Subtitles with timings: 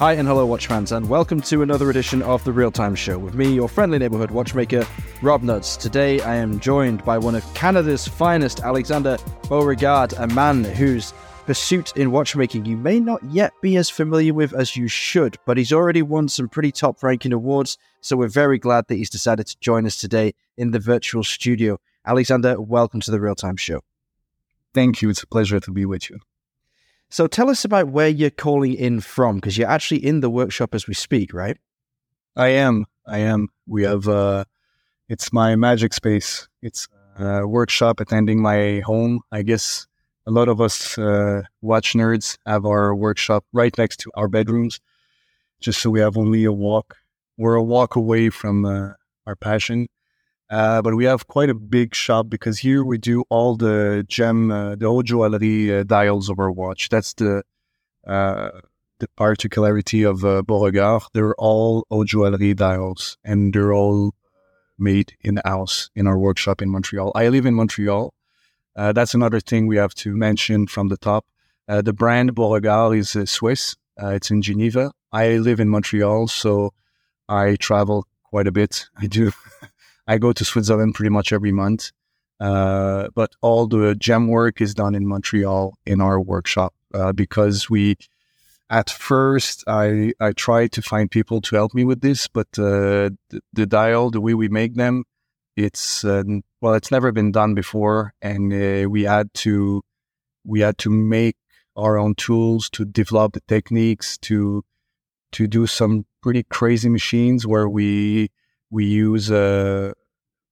[0.00, 3.18] Hi and hello, watch fans, and welcome to another edition of the Real Time Show
[3.18, 4.86] with me, your friendly neighborhood watchmaker,
[5.20, 5.78] Rob Nudds.
[5.78, 11.12] Today, I am joined by one of Canada's finest, Alexandre Beauregard, a man whose
[11.44, 15.58] pursuit in watchmaking you may not yet be as familiar with as you should, but
[15.58, 17.76] he's already won some pretty top ranking awards.
[18.00, 21.78] So we're very glad that he's decided to join us today in the virtual studio.
[22.06, 23.82] Alexander, welcome to the Real Time Show.
[24.72, 25.10] Thank you.
[25.10, 26.20] It's a pleasure to be with you.
[27.10, 30.74] So tell us about where you're calling in from, because you're actually in the workshop
[30.74, 31.58] as we speak, right?
[32.36, 32.86] I am.
[33.06, 33.48] I am.
[33.66, 34.06] We have.
[34.06, 34.44] Uh,
[35.08, 36.48] it's my magic space.
[36.62, 36.86] It's
[37.18, 39.20] a workshop attending my home.
[39.32, 39.88] I guess
[40.24, 44.80] a lot of us uh, watch nerds have our workshop right next to our bedrooms,
[45.60, 46.96] just so we have only a walk.
[47.36, 48.90] We're a walk away from uh,
[49.26, 49.88] our passion.
[50.50, 54.50] Uh, but we have quite a big shop because here we do all the gem,
[54.50, 56.88] uh, the haute uh, dials of our watch.
[56.88, 57.44] That's the
[58.04, 58.50] uh,
[58.98, 61.02] the particularity of uh, Beauregard.
[61.14, 64.12] They're all haute joaillerie dials, and they're all
[64.76, 67.12] made in house in our workshop in Montreal.
[67.14, 68.12] I live in Montreal.
[68.74, 71.26] Uh, that's another thing we have to mention from the top.
[71.68, 73.76] Uh, the brand Beauregard is Swiss.
[73.98, 74.90] it's in Geneva.
[75.12, 76.72] I live in Montreal, so
[77.28, 78.88] I travel quite a bit.
[78.96, 79.30] I do.
[80.10, 81.92] I go to Switzerland pretty much every month.
[82.40, 87.70] Uh, but all the gem work is done in Montreal in our workshop uh, because
[87.70, 87.96] we,
[88.70, 93.10] at first, I I tried to find people to help me with this, but uh,
[93.28, 95.04] the, the, dial, the way we make them,
[95.54, 96.24] it's uh,
[96.62, 99.82] well, it's never been done before, and uh, we had to
[100.44, 101.36] we had to make
[101.76, 104.64] our own tools to develop the techniques to
[105.32, 108.30] to do some pretty crazy machines where we
[108.70, 109.92] we use a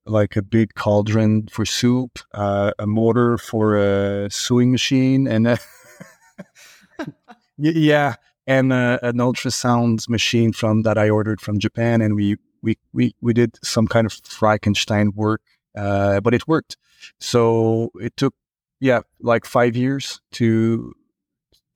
[0.09, 5.59] like a big cauldron for soup, uh, a motor for a sewing machine, and a
[7.59, 8.15] yeah,
[8.47, 13.15] and uh, an ultrasound machine from that I ordered from Japan, and we we we
[13.21, 15.43] we did some kind of Frankenstein work,
[15.77, 16.77] uh, but it worked.
[17.21, 18.35] So it took
[18.81, 20.95] yeah like five years to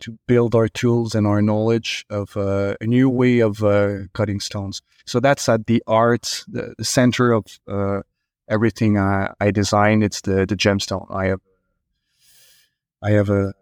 [0.01, 4.41] to build our tools and our knowledge of uh, a new way of uh, cutting
[4.41, 4.83] stones.
[5.07, 8.03] So that's at the art, the, the center of uh,
[8.49, 10.03] everything I, I design.
[10.03, 11.07] It's the the gemstone.
[11.15, 11.41] I have
[13.03, 13.55] I have a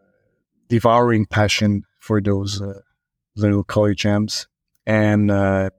[0.69, 2.81] devouring passion for those uh,
[3.37, 4.47] little color gems
[4.87, 5.71] and uh,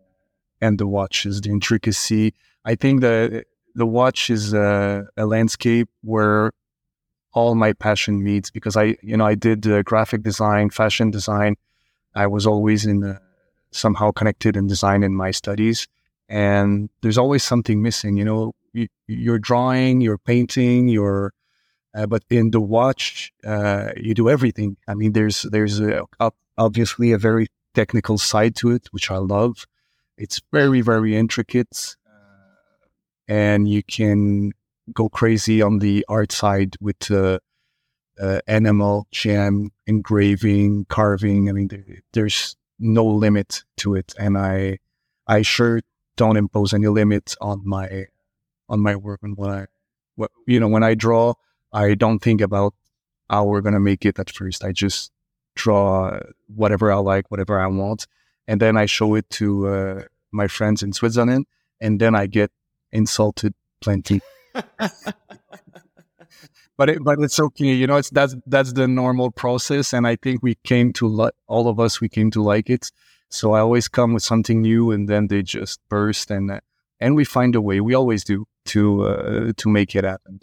[0.61, 2.33] and the watches, the intricacy.
[2.65, 3.43] I think the
[3.75, 6.51] the watch is a, a landscape where
[7.33, 11.55] all my passion meets because I you know I did uh, graphic design, fashion design.
[12.13, 13.21] I was always in the,
[13.71, 15.87] somehow connected in design in my studies,
[16.27, 18.17] and there's always something missing.
[18.17, 21.33] You know, you, are drawing, you're painting, you're,
[21.93, 24.77] uh, but in the watch, uh, you do everything.
[24.87, 26.03] I mean, there's there's a,
[26.57, 29.65] obviously a very technical side to it, which I love.
[30.17, 32.87] It's very very intricate, uh,
[33.27, 34.53] and you can
[34.93, 37.39] go crazy on the art side with uh,
[38.21, 41.49] uh, enamel, gem, engraving, carving.
[41.49, 44.79] I mean, there, there's no limit to it, and I
[45.27, 45.81] I sure
[46.15, 48.05] don't impose any limit on my
[48.71, 49.67] on my work and what I,
[50.15, 51.33] what, you know, when I draw,
[51.71, 52.73] I don't think about
[53.29, 54.63] how we're to make it at first.
[54.63, 55.11] I just
[55.55, 58.07] draw whatever I like, whatever I want.
[58.47, 61.45] And then I show it to uh, my friends in Switzerland.
[61.79, 62.51] And then I get
[62.91, 64.21] insulted plenty.
[66.77, 67.73] but it, but it's okay.
[67.73, 71.33] You know, it's that's that's the normal process, and I think we came to like
[71.47, 72.01] all of us.
[72.01, 72.91] We came to like it.
[73.29, 76.59] So I always come with something new, and then they just burst, and uh,
[76.99, 77.81] and we find a way.
[77.81, 80.39] We always do to uh, to make it happen.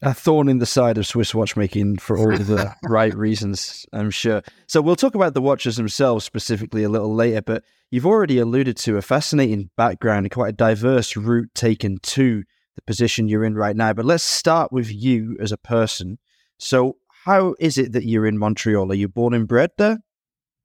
[0.00, 4.42] A thorn in the side of Swiss watchmaking for all the right reasons, I'm sure.
[4.68, 8.76] So we'll talk about the watches themselves specifically a little later, but you've already alluded
[8.78, 12.44] to a fascinating background and quite a diverse route taken to
[12.76, 13.92] the position you're in right now.
[13.92, 16.18] But let's start with you as a person.
[16.58, 18.92] So how is it that you're in Montreal?
[18.92, 19.98] Are you born and bred there?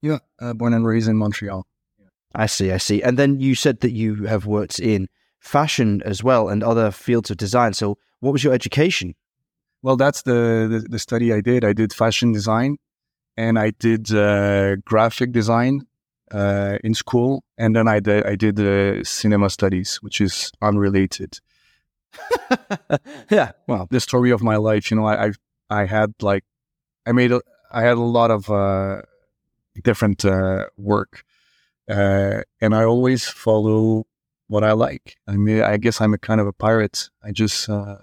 [0.00, 1.66] Yeah, uh, born and raised in Montreal.
[2.34, 3.02] I see, I see.
[3.02, 5.08] And then you said that you have worked in
[5.44, 7.74] fashion as well and other fields of design.
[7.74, 9.14] So, what was your education?
[9.82, 11.64] Well, that's the, the, the study I did.
[11.64, 12.78] I did fashion design
[13.36, 15.86] and I did uh, graphic design
[16.32, 21.40] uh, in school, and then I did I did uh, cinema studies, which is unrelated.
[23.30, 24.90] yeah, well, the story of my life.
[24.90, 25.32] You know, I I,
[25.70, 26.44] I had like
[27.06, 29.02] I made a, I had a lot of uh,
[29.82, 31.24] different uh, work,
[31.88, 34.06] uh, and I always follow
[34.48, 35.16] what I like.
[35.26, 37.10] I mean, I guess I'm a kind of a pirate.
[37.22, 37.96] I just uh,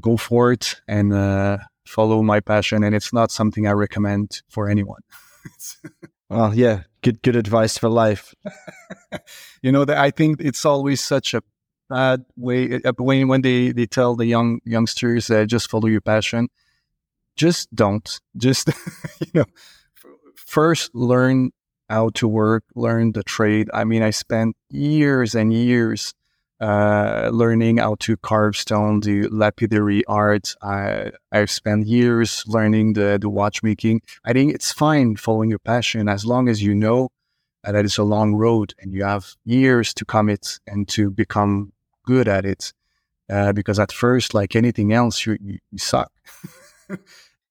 [0.00, 4.68] go for it and uh, follow my passion, and it's not something I recommend for
[4.68, 5.00] anyone.
[6.30, 8.32] Well, yeah, good good advice for life.
[9.62, 11.42] you know, that I think it's always such a
[11.88, 16.00] bad way uh, when when they, they tell the young youngsters uh, just follow your
[16.00, 16.48] passion.
[17.34, 18.20] Just don't.
[18.36, 18.68] Just
[19.20, 19.44] you know,
[20.36, 21.50] first learn
[21.90, 23.68] how to work, learn the trade.
[23.74, 26.14] I mean, I spent years and years
[26.60, 30.54] uh, learning how to carve stone, the lapidary art.
[30.62, 34.02] I I've spent years learning the the watchmaking.
[34.24, 37.10] I think it's fine following your passion as long as you know
[37.64, 41.72] that it's a long road and you have years to commit and to become
[42.04, 42.72] good at it.
[43.28, 46.10] Uh, because at first, like anything else, you, you, you suck.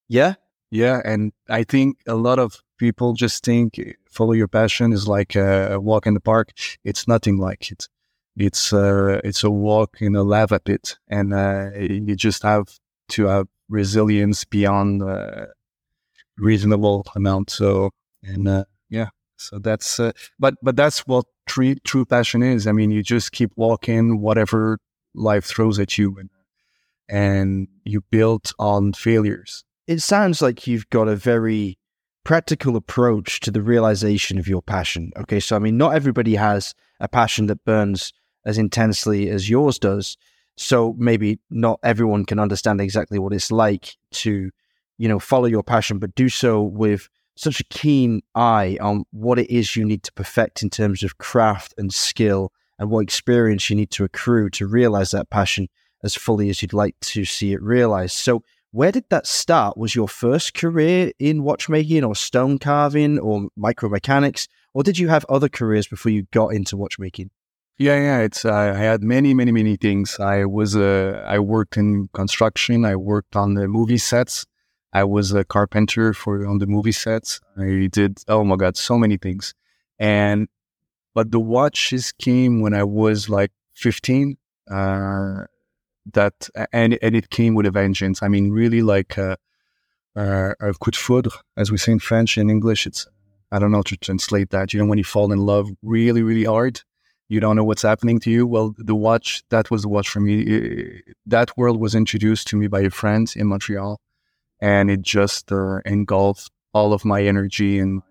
[0.08, 0.34] yeah,
[0.70, 5.36] yeah, and I think a lot of people just think follow your passion is like
[5.36, 6.52] a walk in the park.
[6.84, 7.88] It's nothing like it
[8.36, 12.68] it's uh, it's a walk in a lava pit, and uh, you just have
[13.10, 15.46] to have resilience beyond uh,
[16.38, 17.50] reasonable amount.
[17.50, 17.90] So
[18.22, 22.66] and uh, yeah, so that's uh, but but that's what true true passion is.
[22.66, 24.78] I mean, you just keep walking, whatever
[25.14, 26.30] life throws at you, and
[27.08, 29.64] and you build on failures.
[29.86, 31.79] It sounds like you've got a very
[32.30, 35.10] practical approach to the realization of your passion.
[35.16, 38.12] Okay, so I mean, not everybody has a passion that burns
[38.46, 40.16] as intensely as yours does.
[40.56, 44.52] So maybe not everyone can understand exactly what it's like to,
[44.96, 49.40] you know, follow your passion, but do so with such a keen eye on what
[49.40, 53.68] it is you need to perfect in terms of craft and skill and what experience
[53.68, 55.66] you need to accrue to realize that passion
[56.04, 58.14] as fully as you'd like to see it realized.
[58.14, 59.76] So, where did that start?
[59.76, 64.48] Was your first career in watchmaking or stone carving or micromechanics?
[64.74, 67.30] Or did you have other careers before you got into watchmaking?
[67.78, 68.18] Yeah, yeah.
[68.20, 70.20] It's uh, I had many, many, many things.
[70.20, 72.84] I was uh, I worked in construction.
[72.84, 74.46] I worked on the movie sets.
[74.92, 77.40] I was a carpenter for on the movie sets.
[77.56, 79.54] I did oh my god, so many things.
[79.98, 80.48] And
[81.14, 84.36] but the watches came when I was like fifteen.
[84.70, 85.44] Uh,
[86.12, 88.22] that and and it came with a vengeance.
[88.22, 89.36] I mean, really like uh,
[90.16, 92.38] uh, a coup de foudre, as we say in French.
[92.38, 93.06] In English, it's
[93.52, 94.72] I don't know how to translate that.
[94.72, 96.82] You know, when you fall in love really, really hard
[97.30, 98.44] you don't know what's happening to you.
[98.44, 101.00] Well, the watch, that was the watch for me.
[101.26, 104.00] that world was introduced to me by a friend in Montreal,
[104.60, 108.02] and it just uh, engulfed all of my energy and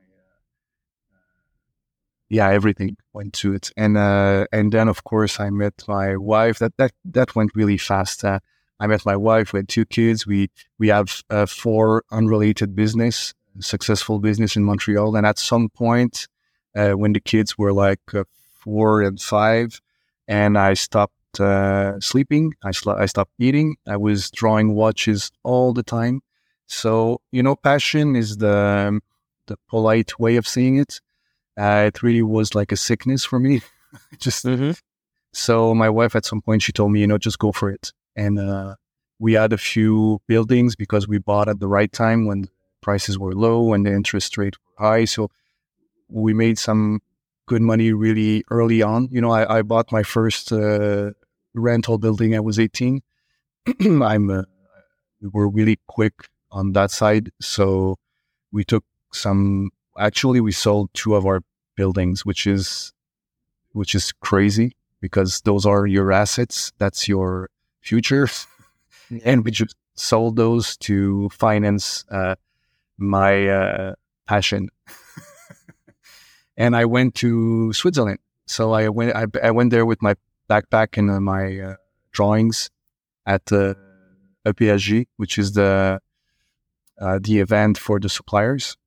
[2.29, 3.71] yeah, everything went to it.
[3.75, 6.59] And uh, and then of course I met my wife.
[6.59, 8.23] That that that went really fast.
[8.23, 8.39] Uh,
[8.79, 9.51] I met my wife.
[9.51, 10.25] We had two kids.
[10.25, 15.15] We we have uh, four unrelated business, successful business in Montreal.
[15.15, 16.27] And at some point,
[16.75, 18.23] uh, when the kids were like uh,
[18.53, 19.81] four and five,
[20.27, 22.53] and I stopped uh, sleeping.
[22.63, 23.75] I, sl- I stopped eating.
[23.87, 26.21] I was drawing watches all the time.
[26.67, 28.99] So you know, passion is the
[29.47, 31.01] the polite way of seeing it.
[31.57, 33.61] Uh, it really was like a sickness for me.
[34.19, 34.71] just mm-hmm.
[35.33, 37.91] so my wife at some point she told me, you know, just go for it.
[38.15, 38.75] And uh,
[39.19, 42.49] we had a few buildings because we bought at the right time when
[42.81, 45.05] prices were low and the interest rate were high.
[45.05, 45.29] So
[46.07, 47.01] we made some
[47.47, 49.09] good money really early on.
[49.11, 51.11] You know, I, I bought my first uh,
[51.53, 52.35] rental building.
[52.35, 53.01] I was 18.
[53.81, 54.43] I'm uh,
[55.21, 56.13] we were really quick
[56.51, 57.97] on that side, so
[58.51, 59.71] we took some.
[59.99, 61.41] Actually, we sold two of our
[61.75, 62.93] buildings, which is
[63.73, 66.71] which is crazy because those are your assets.
[66.77, 67.49] That's your
[67.81, 68.27] future,
[69.23, 72.35] and we just sold those to finance uh,
[72.97, 73.93] my uh,
[74.25, 74.69] passion
[76.59, 78.19] and I went to Switzerland.
[78.45, 80.15] So I went I, I went there with my
[80.49, 81.75] backpack and uh, my uh,
[82.11, 82.69] drawings
[83.25, 83.73] at uh,
[84.45, 85.99] EPHJ, which is the
[86.99, 88.77] uh, the event for the suppliers.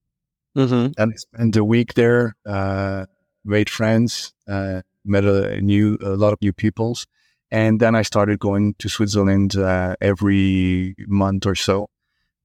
[0.56, 0.92] Mm-hmm.
[0.98, 3.06] And I spent a week there, uh,
[3.44, 7.06] made friends, uh, met a new a lot of new peoples,
[7.50, 11.88] and then I started going to Switzerland uh, every month or so.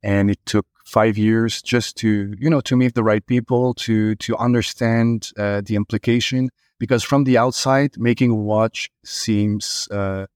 [0.03, 4.15] And it took five years just to you know to meet the right people to
[4.15, 6.49] to understand uh, the implication.
[6.79, 10.27] Because from the outside making a watch seems uh,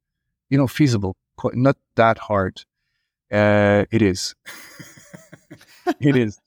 [0.50, 1.16] you know feasible
[1.54, 2.66] not that hard.
[3.32, 4.36] Uh, it is.
[6.00, 6.40] It is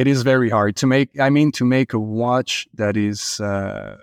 [0.00, 3.96] it is very hard to make i mean to make a watch that is uh,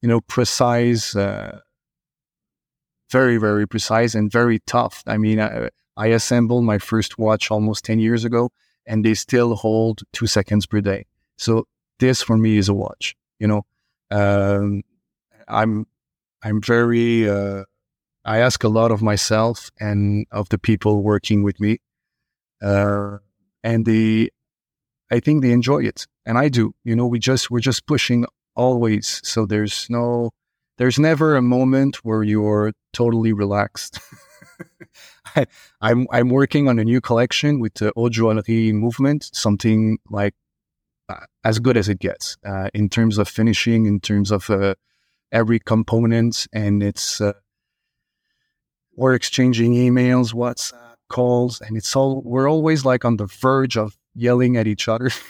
[0.00, 1.58] you know precise uh,
[3.10, 7.84] very very precise and very tough i mean I, I assembled my first watch almost
[7.84, 8.50] 10 years ago
[8.86, 11.06] and they still hold two seconds per day.
[11.36, 11.66] So
[11.98, 13.14] this for me is a watch.
[13.38, 13.66] You know,
[14.10, 14.82] um,
[15.48, 15.86] I'm
[16.42, 17.64] I'm very uh,
[18.24, 21.78] I ask a lot of myself and of the people working with me,
[22.60, 23.18] uh,
[23.62, 24.32] and the
[25.12, 26.72] I think they enjoy it, and I do.
[26.84, 28.24] You know, we just we're just pushing
[28.56, 29.20] always.
[29.22, 30.30] So there's no,
[30.78, 34.00] there's never a moment where you're totally relaxed.
[35.36, 35.46] I, am
[35.82, 40.34] I'm, I'm working on a new collection with the haute movement, something like
[41.10, 44.74] uh, as good as it gets uh, in terms of finishing, in terms of uh,
[45.30, 47.34] every component, and it's uh,
[48.96, 53.98] we're exchanging emails, WhatsApp calls, and it's all we're always like on the verge of
[54.14, 55.10] yelling at each other.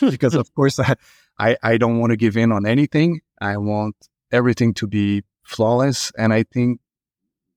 [0.00, 0.94] Because, of course, I,
[1.38, 3.20] I I don't want to give in on anything.
[3.38, 3.96] I want
[4.32, 6.80] everything to be flawless, and I think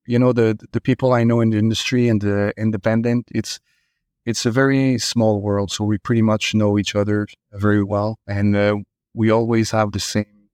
[0.05, 3.59] you know the the people I know in the industry and the independent, it's
[4.25, 8.55] it's a very small world, so we pretty much know each other very well, and
[8.55, 8.77] uh,
[9.13, 10.49] we always have the same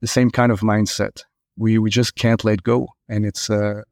[0.00, 1.24] the same kind of mindset.
[1.56, 3.82] We we just can't let go, and it's uh,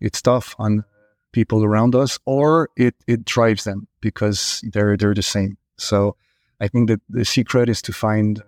[0.00, 0.84] it's tough on
[1.32, 5.56] people around us, or it it drives them because they're they're the same.
[5.78, 6.16] So
[6.60, 8.42] I think that the secret is to find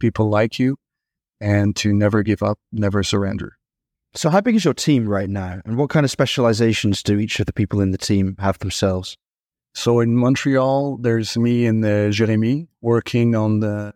[0.00, 0.76] people like you
[1.40, 3.56] and to never give up, never surrender.
[4.14, 7.40] So, how big is your team right now, and what kind of specializations do each
[7.40, 9.16] of the people in the team have themselves?
[9.74, 13.92] So, in Montreal, there's me and uh, Jeremy working on the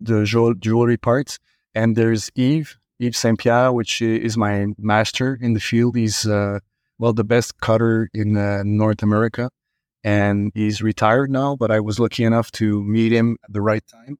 [0.00, 0.24] the
[0.60, 1.38] jewelry part,
[1.74, 5.94] and there's Yves Yves Saint Pierre, which is my master in the field.
[5.94, 6.60] He's uh,
[7.02, 9.50] well the best cutter in uh, North America,
[10.04, 11.56] and he's retired now.
[11.56, 14.18] But I was lucky enough to meet him at the right time,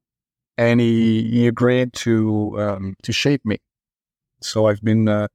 [0.58, 3.58] and he, he agreed to um, to shape me
[4.44, 5.28] so I've been, uh,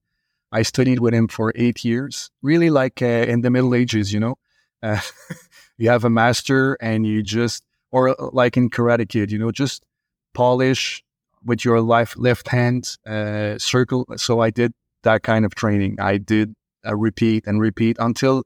[0.51, 4.20] I studied with him for eight years, really like uh, in the Middle Ages, you
[4.20, 4.36] know.
[4.82, 5.01] Uh,
[5.77, 9.51] you have a master and you just, or uh, like in Karate Kid, you know,
[9.51, 9.86] just
[10.34, 11.04] polish
[11.44, 14.06] with your left left hand uh, circle.
[14.18, 14.74] So I did
[15.04, 15.98] that kind of training.
[16.00, 18.43] I did a repeat and repeat until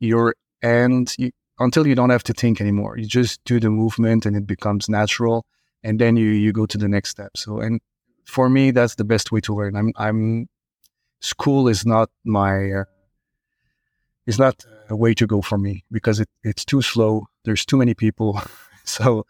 [0.00, 2.98] your end, you, until you don't have to think anymore.
[2.98, 5.46] You just do the movement and it becomes natural,
[5.82, 7.36] and then you you go to the next step.
[7.36, 7.80] So and
[8.24, 9.76] for me, that's the best way to learn.
[9.76, 10.48] I'm, I'm,
[11.20, 12.84] school is not my, uh,
[14.26, 17.26] is not a way to go for me because it, it's too slow.
[17.44, 18.40] There's too many people.
[18.84, 19.26] so,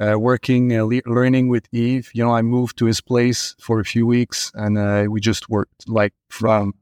[0.00, 2.10] uh, working, uh, le- learning with Yves.
[2.14, 5.50] you know, I moved to his place for a few weeks and, uh, we just
[5.50, 6.74] worked like from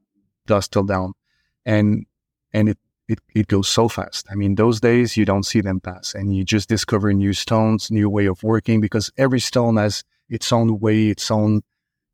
[0.48, 1.12] dusk till dawn
[1.64, 2.06] and,
[2.52, 2.78] and it,
[3.08, 4.26] it, it goes so fast.
[4.30, 7.90] I mean, those days you don't see them pass and you just discover new stones,
[7.90, 11.62] new way of working because every stone has, its own way, its own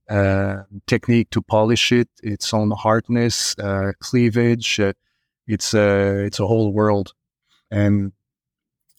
[0.09, 4.79] uh, technique to polish it, its own hardness, uh, cleavage.
[4.79, 4.93] Uh,
[5.47, 7.13] it's a uh, it's a whole world,
[7.71, 8.13] and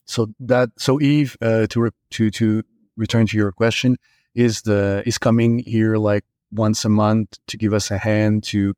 [0.06, 2.64] so that so Yves uh, to re- to to
[2.98, 3.98] return to your question
[4.36, 8.74] is the is coming here like once a month to give us a hand to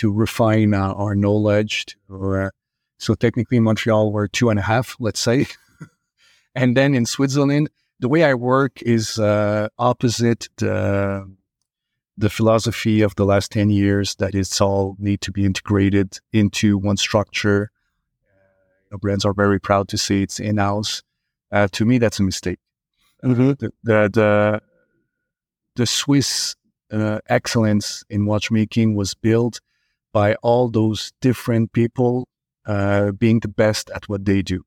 [0.00, 1.86] to refine uh, our knowledge.
[2.08, 2.50] To,
[2.98, 5.46] so technically, in Montreal we're two and a half, let's say,
[6.54, 11.30] and then in Switzerland the way I work is uh, opposite the
[12.16, 16.78] the philosophy of the last ten years that it's all need to be integrated into
[16.78, 17.70] one structure.
[18.92, 21.02] Uh, brands are very proud to say it's in house.
[21.52, 22.58] Uh, to me, that's a mistake.
[23.22, 23.52] Mm-hmm.
[23.60, 24.60] The, the, the
[25.76, 26.56] the Swiss
[26.90, 29.60] uh, excellence in watchmaking was built
[30.12, 32.28] by all those different people
[32.66, 34.64] uh, being the best at what they do.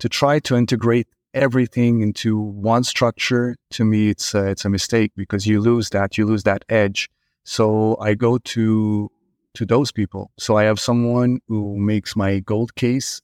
[0.00, 5.12] To try to integrate everything into one structure, to me, it's a, it's a mistake
[5.16, 7.08] because you lose that, you lose that edge.
[7.44, 9.10] So I go to
[9.54, 10.30] to those people.
[10.38, 13.20] So I have someone who makes my gold case,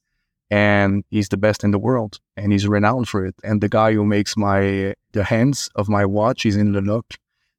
[0.51, 3.35] and he's the best in the world, and he's renowned for it.
[3.43, 7.17] And the guy who makes my the hands of my watch is in Lenok,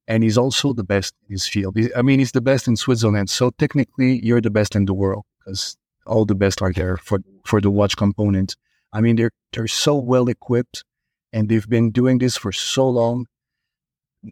[0.09, 1.77] and he's also the best in his field.
[1.95, 3.29] I mean, he's the best in Switzerland.
[3.29, 7.19] So technically, you're the best in the world because all the best are there for
[7.45, 8.55] for the watch component.
[8.91, 10.83] I mean, they're they're so well equipped,
[11.31, 13.27] and they've been doing this for so long.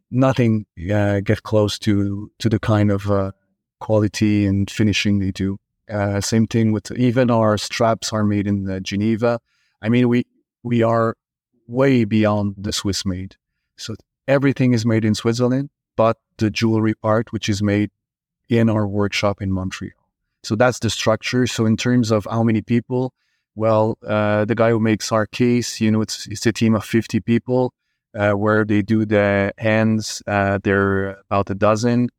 [0.10, 3.32] Nothing uh, get close to to the kind of uh,
[3.80, 5.58] quality and finishing they do.
[5.90, 9.40] Uh, same thing with even our straps are made in uh, Geneva.
[9.84, 10.26] I mean, we
[10.64, 11.16] we are
[11.68, 13.36] way beyond the Swiss made.
[13.78, 13.96] So
[14.28, 17.92] everything is made in Switzerland, but the jewelry part, which is made
[18.50, 19.92] in our workshop in Montreal.
[20.44, 21.48] So that's the structure.
[21.48, 23.14] So in terms of how many people,
[23.56, 26.86] well, uh, the guy who makes our case, you know, it's, it's a team of
[26.86, 27.74] 50 people
[28.16, 30.22] uh, where they do the hands.
[30.28, 32.10] Uh, they're about a dozen.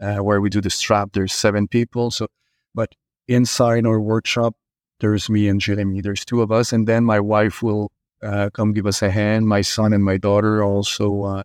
[0.00, 2.10] Uh, where we do the strap, there's seven people.
[2.10, 2.26] So,
[2.74, 2.92] but
[3.28, 4.56] inside our workshop,
[4.98, 6.00] there's me and Jeremy.
[6.00, 9.46] There's two of us, and then my wife will uh, come give us a hand.
[9.46, 11.42] My son and my daughter also uh,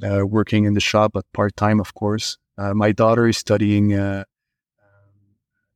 [0.00, 2.38] working in the shop, but part time, of course.
[2.56, 3.92] my daughter is studying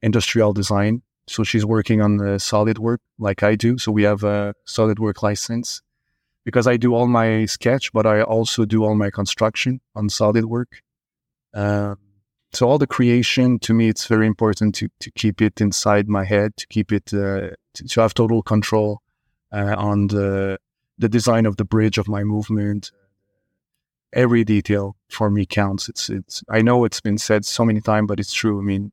[0.03, 3.79] industrial design So she's working on the SolidWorks like I do.
[3.79, 5.81] So we have a SolidWorks license
[6.45, 10.81] because I do all my sketch, but I also do all my construction on SolidWorks.
[11.55, 11.99] Um,
[12.53, 16.25] so all the creation to me, it's very important to to keep it inside my
[16.25, 19.01] head, to keep it uh, to, to, have total control
[19.53, 20.59] uh, on the
[20.99, 22.91] the design of the bridge of my movement.
[24.13, 25.89] Every detail for me counts.
[25.89, 26.43] It's it's.
[26.49, 28.59] I know it's been said so many times, but it's true.
[28.59, 28.93] I mean,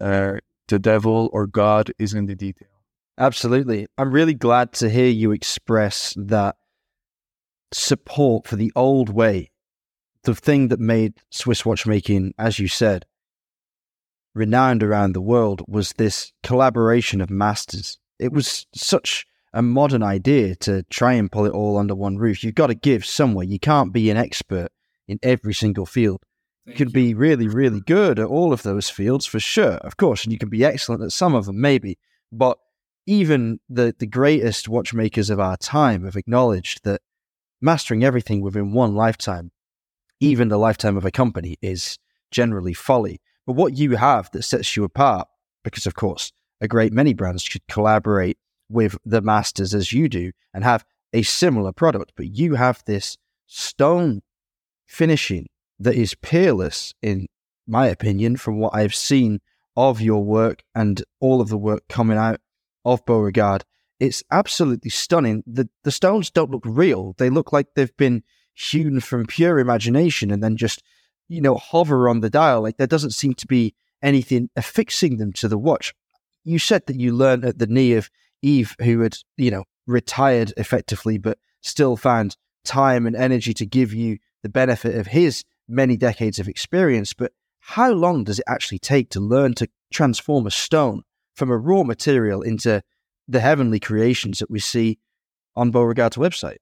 [0.00, 0.34] uh,
[0.68, 2.68] the devil or God is in the detail.
[3.18, 3.86] Absolutely.
[3.96, 6.56] I'm really glad to hear you express that
[7.72, 9.50] support for the old way.
[10.24, 13.06] The thing that made Swiss watchmaking, as you said,
[14.34, 17.98] renowned around the world was this collaboration of masters.
[18.18, 22.44] It was such a modern idea to try and pull it all under one roof.
[22.44, 23.46] You've got to give somewhere.
[23.46, 24.68] You can't be an expert
[25.08, 26.22] in every single field.
[26.66, 30.24] you can be really, really good at all of those fields for sure, of course,
[30.24, 31.96] and you can be excellent at some of them, maybe.
[32.30, 32.58] But
[33.06, 37.00] even the, the greatest watchmakers of our time have acknowledged that
[37.62, 39.52] mastering everything within one lifetime,
[40.20, 41.98] even the lifetime of a company, is
[42.30, 43.22] generally folly.
[43.46, 45.28] But what you have that sets you apart,
[45.64, 48.36] because of course, a great many brands should collaborate
[48.68, 53.16] with the masters as you do and have a similar product, but you have this
[53.46, 54.22] stone
[54.86, 55.46] finishing
[55.78, 57.26] that is peerless, in
[57.66, 59.40] my opinion, from what I've seen
[59.76, 62.40] of your work and all of the work coming out
[62.84, 63.64] of Beauregard.
[64.00, 65.42] It's absolutely stunning.
[65.46, 67.14] The the stones don't look real.
[67.18, 68.22] They look like they've been
[68.54, 70.82] hewn from pure imagination and then just,
[71.28, 72.62] you know, hover on the dial.
[72.62, 75.94] Like there doesn't seem to be anything affixing them to the watch.
[76.44, 78.10] You said that you learned at the knee of
[78.42, 83.94] Yves, who had, you know, retired effectively, but still found time and energy to give
[83.94, 87.12] you the benefit of his many decades of experience.
[87.12, 91.02] But how long does it actually take to learn to transform a stone
[91.34, 92.82] from a raw material into
[93.28, 94.98] the heavenly creations that we see
[95.54, 96.58] on Beauregard's website?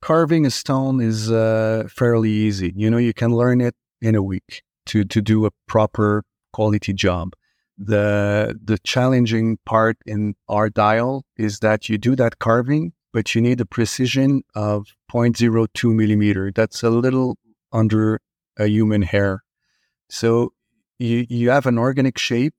[0.00, 2.72] Carving a stone is uh, fairly easy.
[2.74, 6.94] You know, you can learn it in a week to to do a proper quality
[6.94, 7.34] job.
[7.82, 13.40] The the challenging part in our dial is that you do that carving, but you
[13.40, 16.52] need a precision of 0.02 millimeter.
[16.54, 17.38] That's a little
[17.72, 18.20] under
[18.58, 19.44] a human hair.
[20.10, 20.52] So
[20.98, 22.52] you you have an organic shape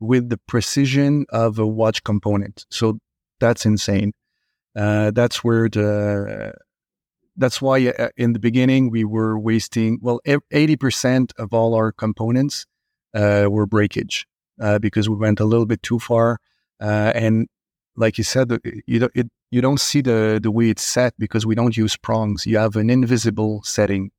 [0.00, 2.64] with the precision of a watch component.
[2.70, 3.00] So
[3.40, 4.12] that's insane.
[4.74, 6.54] Uh, that's where the
[7.36, 12.64] that's why uh, in the beginning we were wasting well 80% of all our components
[13.12, 14.26] uh, were breakage
[14.60, 16.40] uh, because we went a little bit too far
[16.80, 17.48] uh, and
[17.96, 18.50] like you said
[18.86, 21.96] you don't it, you don't see the the way it's set because we don't use
[21.96, 24.10] prongs you have an invisible setting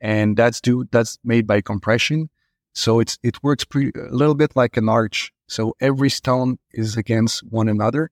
[0.00, 2.28] and that's due that's made by compression
[2.74, 5.32] so it's it works pretty a little bit like an arch.
[5.48, 8.10] So every stone is against one another,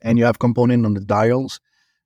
[0.00, 1.60] and you have component on the dials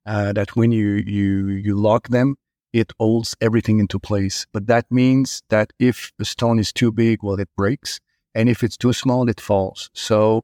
[0.05, 2.35] uh, that when you you you lock them,
[2.73, 4.45] it holds everything into place.
[4.51, 7.99] But that means that if a stone is too big, well, it breaks,
[8.35, 9.89] and if it's too small, it falls.
[9.93, 10.43] So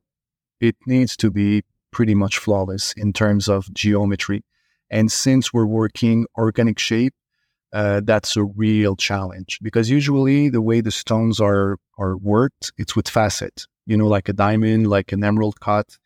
[0.60, 4.44] it needs to be pretty much flawless in terms of geometry.
[4.90, 7.14] And since we're working organic shape,
[7.72, 12.96] uh, that's a real challenge because usually the way the stones are are worked, it's
[12.96, 15.98] with facet, you know, like a diamond, like an emerald cut,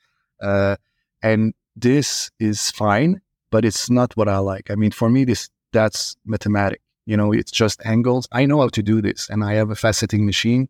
[0.42, 0.76] uh,
[1.22, 4.70] and this is fine, but it's not what I like.
[4.70, 6.82] I mean, for me, this that's mathematic.
[7.06, 8.28] You know, it's just angles.
[8.32, 10.68] I know how to do this, and I have a faceting machine,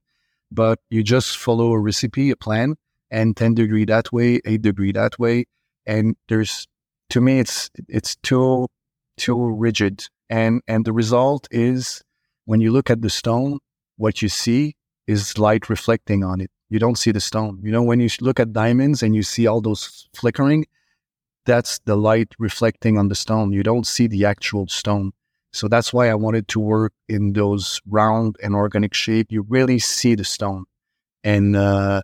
[0.54, 2.76] but you just follow a recipe, a plan,
[3.10, 5.46] and ten degree that way, eight degree that way,
[5.86, 6.68] and there's
[7.10, 8.68] to me, it's it's too
[9.18, 10.08] too rigid.
[10.30, 12.02] And and the result is
[12.46, 13.60] when you look at the stone
[13.98, 16.50] what you see is light reflecting on it.
[16.70, 17.60] You don't see the stone.
[17.64, 20.66] You know when you look at diamonds and you see all those flickering
[21.46, 23.52] that's the light reflecting on the stone.
[23.52, 25.12] You don't see the actual stone
[25.54, 29.28] so that's why i wanted to work in those round and organic shape.
[29.32, 30.66] You really see the stone.
[31.24, 32.02] And uh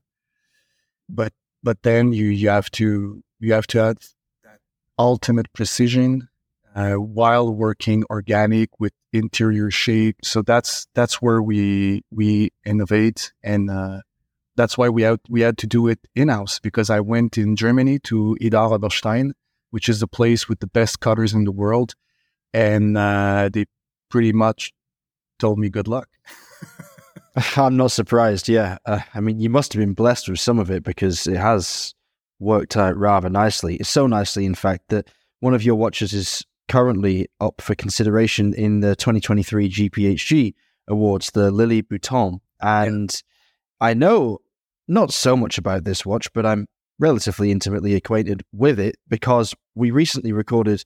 [1.09, 1.33] but
[1.63, 3.97] but then you you have to you have to have
[4.43, 4.59] that
[4.97, 6.29] ultimate precision
[6.75, 10.17] uh, while working organic with interior shape.
[10.23, 14.01] So that's that's where we we innovate, and uh,
[14.55, 17.55] that's why we had we had to do it in house because I went in
[17.55, 19.33] Germany to Idar Oberstein,
[19.71, 21.95] which is the place with the best cutters in the world,
[22.53, 23.65] and uh, they
[24.09, 24.71] pretty much
[25.39, 26.07] told me good luck.
[27.57, 28.49] I'm not surprised.
[28.49, 31.37] Yeah, uh, I mean, you must have been blessed with some of it because it
[31.37, 31.93] has
[32.39, 33.75] worked out rather nicely.
[33.75, 35.09] It's so nicely, in fact, that
[35.39, 40.53] one of your watches is currently up for consideration in the 2023 GPHG
[40.87, 42.39] awards, the Lili Bouton.
[42.61, 43.11] And
[43.81, 43.87] yeah.
[43.87, 44.39] I know
[44.87, 46.67] not so much about this watch, but I'm
[46.99, 50.83] relatively intimately acquainted with it because we recently recorded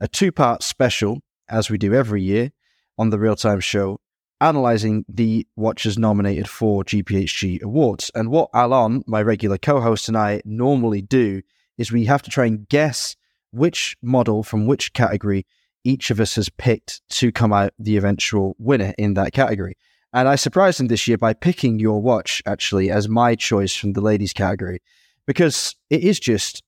[0.00, 2.50] a two part special, as we do every year,
[2.98, 4.00] on the Real Time Show,
[4.40, 8.10] analyzing the watches nominated for GPHG awards.
[8.14, 11.42] And what Alon, my regular co host, and I normally do
[11.78, 13.16] is we have to try and guess
[13.50, 15.46] which model from which category
[15.84, 19.76] each of us has picked to come out the eventual winner in that category.
[20.12, 23.92] And I surprised him this year by picking your watch actually as my choice from
[23.92, 24.80] the ladies category
[25.26, 26.62] because it is just,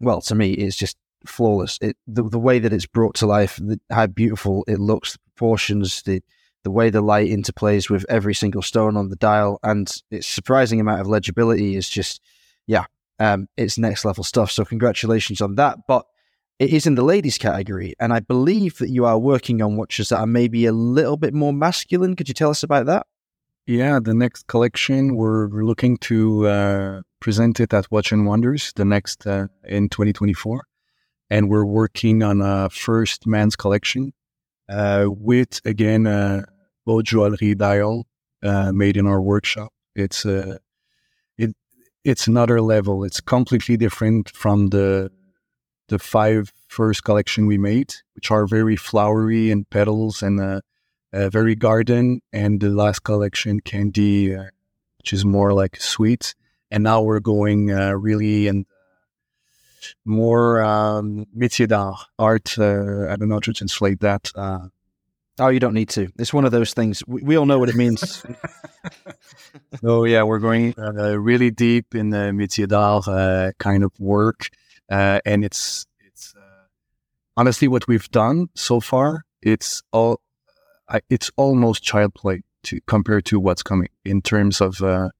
[0.00, 0.96] well, to me, it's just
[1.28, 1.78] flawless.
[1.80, 5.18] It, the, the way that it's brought to life, the, how beautiful it looks, the
[5.26, 6.22] proportions, the,
[6.64, 10.80] the way the light interplays with every single stone on the dial, and its surprising
[10.80, 12.20] amount of legibility is just,
[12.66, 12.84] yeah,
[13.18, 14.50] um, it's next level stuff.
[14.50, 15.78] So congratulations on that.
[15.86, 16.06] But
[16.58, 20.10] it is in the ladies category, and I believe that you are working on watches
[20.10, 22.14] that are maybe a little bit more masculine.
[22.14, 23.06] Could you tell us about that?
[23.66, 28.84] Yeah, the next collection we're looking to uh, present it at Watch and Wonders the
[28.84, 30.64] next uh, in 2024,
[31.32, 34.12] and we're working on a first men's collection
[34.68, 36.44] uh, with again a
[36.84, 38.06] haute joaillerie dial
[38.42, 39.72] uh, made in our workshop.
[39.96, 40.58] It's a uh,
[41.38, 41.56] it
[42.04, 43.02] it's another level.
[43.02, 45.10] It's completely different from the
[45.88, 50.60] the five first collection we made, which are very flowery and petals and uh,
[51.14, 54.50] uh, very garden, and the last collection Candy, uh,
[54.98, 56.34] which is more like sweet.
[56.70, 58.66] And now we're going uh, really and
[60.04, 62.58] more um, métier d'art, art.
[62.58, 64.30] Uh, I don't know how to translate that.
[64.34, 64.68] Uh,
[65.38, 66.08] oh, you don't need to.
[66.18, 67.02] It's one of those things.
[67.06, 68.24] We, we all know what it means.
[69.80, 74.48] so yeah, we're going uh, really deep in the métier d'art uh, kind of work,
[74.90, 76.66] uh, and it's it's uh,
[77.36, 79.24] honestly what we've done so far.
[79.40, 80.20] It's all
[81.08, 85.10] it's almost child play to compared to what's coming in terms of uh,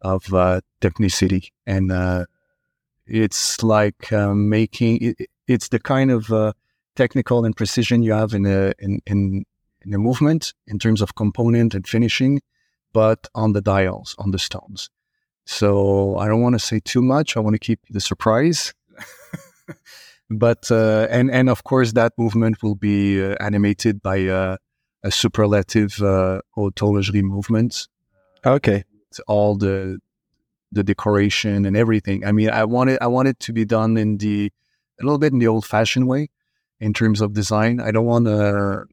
[0.00, 2.26] of uh, technicity, and uh,
[3.06, 6.52] it's like uh, making it, it's the kind of uh,
[6.94, 9.44] technical and precision you have in a in, in
[9.82, 12.40] in a movement in terms of component and finishing,
[12.92, 14.90] but on the dials on the stones.
[15.44, 17.36] So I don't want to say too much.
[17.36, 18.74] I want to keep the surprise.
[20.30, 24.58] but uh, and and of course that movement will be animated by a
[25.10, 27.86] superlative uh, haute movement.
[28.44, 29.98] Okay, it's all the
[30.72, 32.24] the decoration and everything.
[32.24, 32.98] I mean, I want it.
[33.00, 34.50] I want it to be done in the
[35.00, 36.30] a little bit in the old fashioned way
[36.80, 37.80] in terms of design.
[37.80, 38.86] I don't want to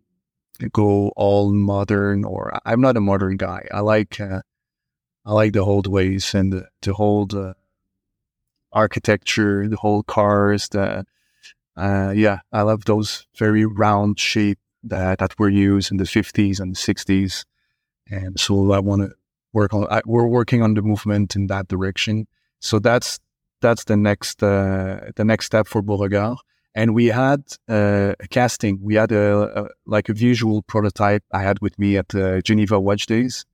[0.71, 3.67] go all modern or I'm not a modern guy.
[3.71, 4.41] I like uh,
[5.25, 7.53] I like the old ways and the, the old uh,
[8.71, 10.69] architecture, the whole cars.
[10.69, 11.05] The
[11.75, 16.59] uh, yeah, I love those very round shape that, that were used in the 50s
[16.59, 17.45] and the 60s.
[18.11, 19.11] And so I want to
[19.53, 22.27] work on, I, we're working on the movement in that direction.
[22.59, 23.19] So that's,
[23.61, 26.37] that's the next, uh, the next step for Beauregard.
[26.75, 28.79] And we had uh, a casting.
[28.81, 32.79] We had a, a, like a visual prototype I had with me at the Geneva
[32.79, 33.45] Watch Days,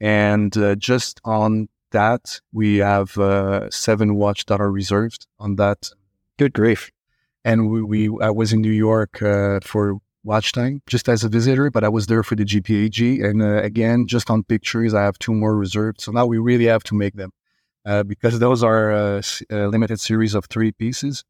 [0.00, 5.90] and uh, just on that we have uh, seven watch that are reserved on that.
[6.36, 6.90] Good grief!
[7.44, 11.70] And we, we I was in New York uh, for WatchTime just as a visitor,
[11.70, 13.24] but I was there for the GPHG.
[13.24, 16.00] And uh, again, just on pictures, I have two more reserved.
[16.00, 17.32] So now we really have to make them
[17.86, 21.24] uh, because those are uh, a limited series of three pieces.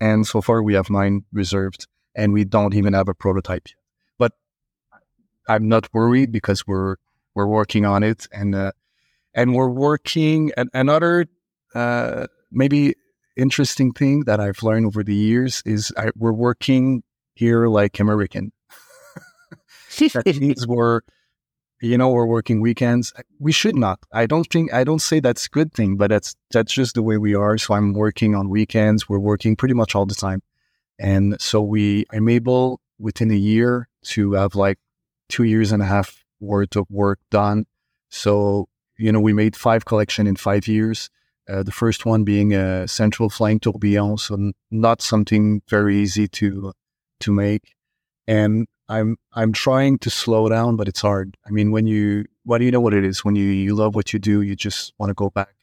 [0.00, 3.76] And so far, we have nine reserved, and we don't even have a prototype yet.
[4.18, 4.32] But
[5.48, 6.96] I'm not worried because we're
[7.34, 8.72] we're working on it, and uh,
[9.34, 10.50] and we're working.
[10.56, 11.26] And another
[11.74, 12.94] uh, maybe
[13.36, 17.02] interesting thing that I've learned over the years is I, we're working
[17.34, 18.52] here like American.
[20.26, 21.00] means we're,
[21.80, 23.12] you know, we're working weekends.
[23.38, 24.00] We should not.
[24.12, 27.02] I don't think, I don't say that's a good thing, but that's, that's just the
[27.02, 27.58] way we are.
[27.58, 29.08] So I'm working on weekends.
[29.08, 30.42] We're working pretty much all the time.
[30.98, 34.78] And so we, I'm able within a year to have like
[35.28, 37.66] two years and a half worth of work done.
[38.08, 41.10] So, you know, we made five collection in five years.
[41.48, 46.72] Uh, the first one being a central flying tourbillon, so not something very easy to
[47.24, 47.74] to make.
[48.26, 51.36] And I'm I'm trying to slow down, but it's hard.
[51.46, 53.24] I mean, when you what do you know what it is?
[53.24, 55.54] When you, you love what you do, you just want to go back.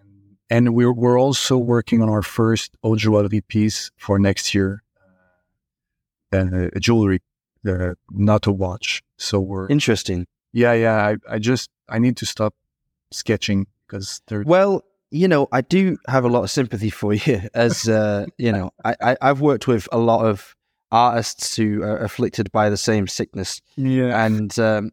[0.00, 4.82] And, and we're we're also working on our first haute joaillerie piece for next year,
[6.32, 7.20] uh, uh, jewelry,
[7.66, 9.02] uh, not a watch.
[9.16, 10.26] So we're interesting.
[10.52, 10.96] Yeah, yeah.
[11.08, 12.54] I, I just I need to stop
[13.10, 14.82] sketching because well
[15.14, 18.70] you know, I do have a lot of sympathy for you, as uh, you know,
[18.84, 20.56] I, I have worked with a lot of
[20.90, 23.62] artists who are afflicted by the same sickness.
[23.76, 24.90] Yeah, and um,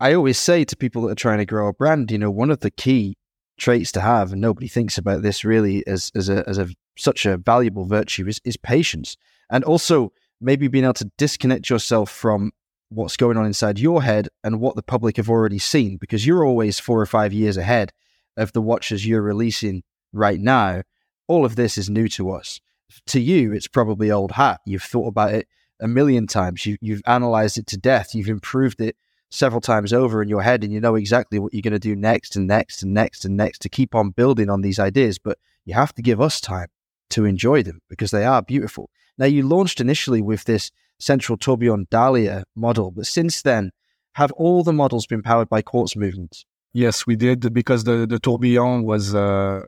[0.00, 2.50] I always say to people that are trying to grow a brand, you know, one
[2.50, 3.16] of the key
[3.56, 7.24] traits to have, and nobody thinks about this really as as a as a such
[7.24, 9.16] a valuable virtue is is patience,
[9.50, 12.50] and also maybe being able to disconnect yourself from
[12.88, 16.44] what's going on inside your head and what the public have already seen, because you're
[16.44, 17.92] always four or five years ahead
[18.36, 20.82] of the watches you're releasing right now.
[21.26, 22.60] All of this is new to us.
[23.06, 24.60] To you, it's probably old hat.
[24.66, 25.48] You've thought about it
[25.80, 26.64] a million times.
[26.66, 28.14] You, you've analyzed it to death.
[28.14, 28.96] You've improved it
[29.30, 31.96] several times over in your head, and you know exactly what you're going to do
[31.96, 35.18] next and next and next and next to keep on building on these ideas.
[35.18, 36.68] But you have to give us time
[37.10, 38.90] to enjoy them because they are beautiful.
[39.18, 43.70] Now, you launched initially with this central tourbillon Dahlia model, but since then,
[44.14, 46.46] have all the models been powered by quartz movements?
[46.74, 49.62] Yes, we did because the, the tourbillon was uh,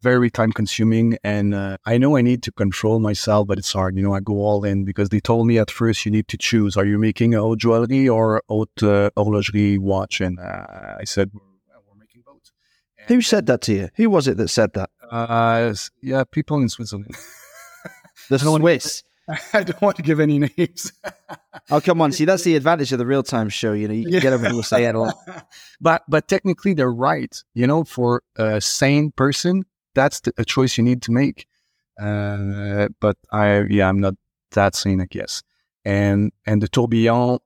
[0.00, 1.18] very time consuming.
[1.24, 3.96] And uh, I know I need to control myself, but it's hard.
[3.96, 6.38] You know, I go all in because they told me at first you need to
[6.38, 10.20] choose are you making a haute joaillerie or haute uh, horlogerie watch?
[10.20, 12.52] And uh, I said, we're making both.
[12.98, 13.88] And Who said that to you?
[13.96, 14.90] Who was it that said that?
[15.10, 17.16] Uh, yeah, people in Switzerland.
[18.28, 19.02] the Swiss.
[19.52, 20.92] I don't want to give any names.
[21.70, 22.12] oh come on!
[22.12, 23.72] See, that's the advantage of the real time show.
[23.72, 24.20] You know, you can yeah.
[24.20, 25.12] get everyone to say it all.
[25.80, 27.34] but but technically, they're right.
[27.54, 31.46] You know, for a sane person, that's the, a choice you need to make.
[32.00, 34.14] Uh, but I yeah, I'm not
[34.52, 35.42] that sane, I guess.
[35.86, 37.38] And and the tourbillon,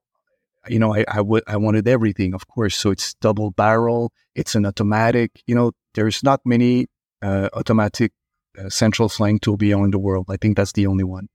[0.69, 2.75] you know, I I, w- I wanted everything, of course.
[2.75, 4.13] So it's double barrel.
[4.35, 5.43] It's an automatic.
[5.47, 6.89] You know, there's not many
[7.23, 8.13] uh, automatic
[8.59, 10.27] uh, central flying tourbillon in the world.
[10.29, 11.29] I think that's the only one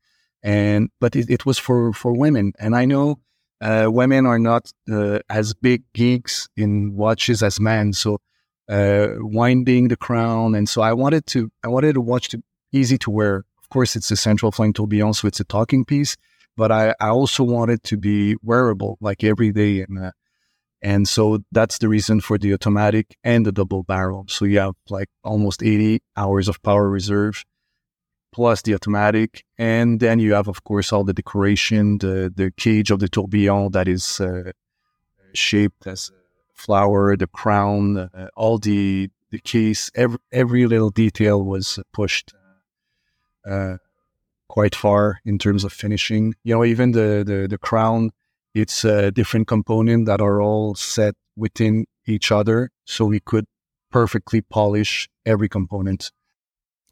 [0.43, 2.53] and but it, it was for for women.
[2.59, 3.19] And i know
[3.61, 7.93] uh, women are not uh, as big geeks in watches as men.
[7.93, 8.19] So
[8.67, 10.55] uh, winding the crown.
[10.55, 13.45] And so i wanted to i wanted a watch to easy to wear.
[13.61, 16.15] Of course it's a central flying tourbillon so it's a talking piece
[16.55, 19.81] but i, I also wanted to be wearable like every day.
[19.81, 20.11] And uh,
[20.83, 24.25] and so that's the reason for the automatic and the double barrel.
[24.27, 27.45] So you have like almost 80 hours of power reserve
[28.33, 29.45] plus the automatic.
[29.57, 33.71] And then you have, of course, all the decoration, the, the cage of the tourbillon
[33.71, 34.51] that is uh,
[35.33, 36.13] shaped as a
[36.53, 42.33] flower, the crown, uh, all the, the case, every, every little detail was pushed
[43.45, 43.77] uh,
[44.47, 46.33] quite far in terms of finishing.
[46.43, 48.11] You know, even the, the, the crown,
[48.53, 52.69] it's a different component that are all set within each other.
[52.85, 53.45] So we could
[53.91, 56.11] perfectly polish every component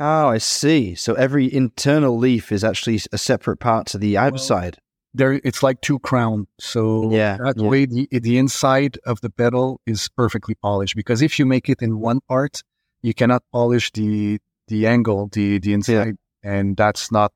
[0.03, 0.95] Oh, I see.
[0.95, 4.77] So every internal leaf is actually a separate part to the outside.
[4.79, 6.47] Well, there, it's like two crown.
[6.59, 7.67] So yeah, that yeah.
[7.67, 10.95] way the the inside of the petal is perfectly polished.
[10.95, 12.63] Because if you make it in one part,
[13.03, 16.51] you cannot polish the the angle, the the inside, yeah.
[16.51, 17.31] and that's not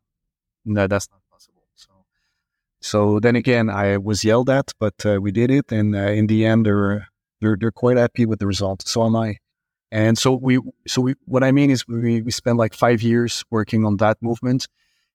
[0.66, 1.62] no, that's not possible.
[1.76, 1.92] So,
[2.82, 6.26] so then again, I was yelled at, but uh, we did it, and uh, in
[6.26, 7.10] the end, they're
[7.42, 8.88] they're they're quite happy with the result.
[8.88, 9.38] So am I.
[9.96, 13.46] And so we, so we, what I mean is we, we spent like five years
[13.50, 14.68] working on that movement.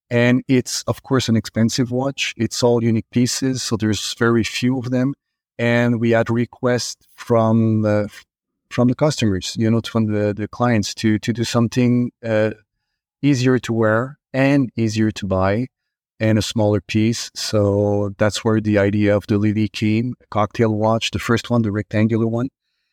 [0.09, 2.33] And it's, of course, an expensive watch.
[2.39, 3.63] It's all unique pieces.
[3.63, 5.13] So there's very few of them.
[5.59, 8.09] And we had requests from the,
[8.71, 12.53] from the customers, you know, from the, the clients to, to do something, uh,
[13.21, 15.67] easier to wear and easier to buy
[16.19, 17.31] and a smaller piece.
[17.35, 21.71] So that's where the idea of the Lili came, cocktail watch, the first one, the
[21.71, 22.49] rectangular one.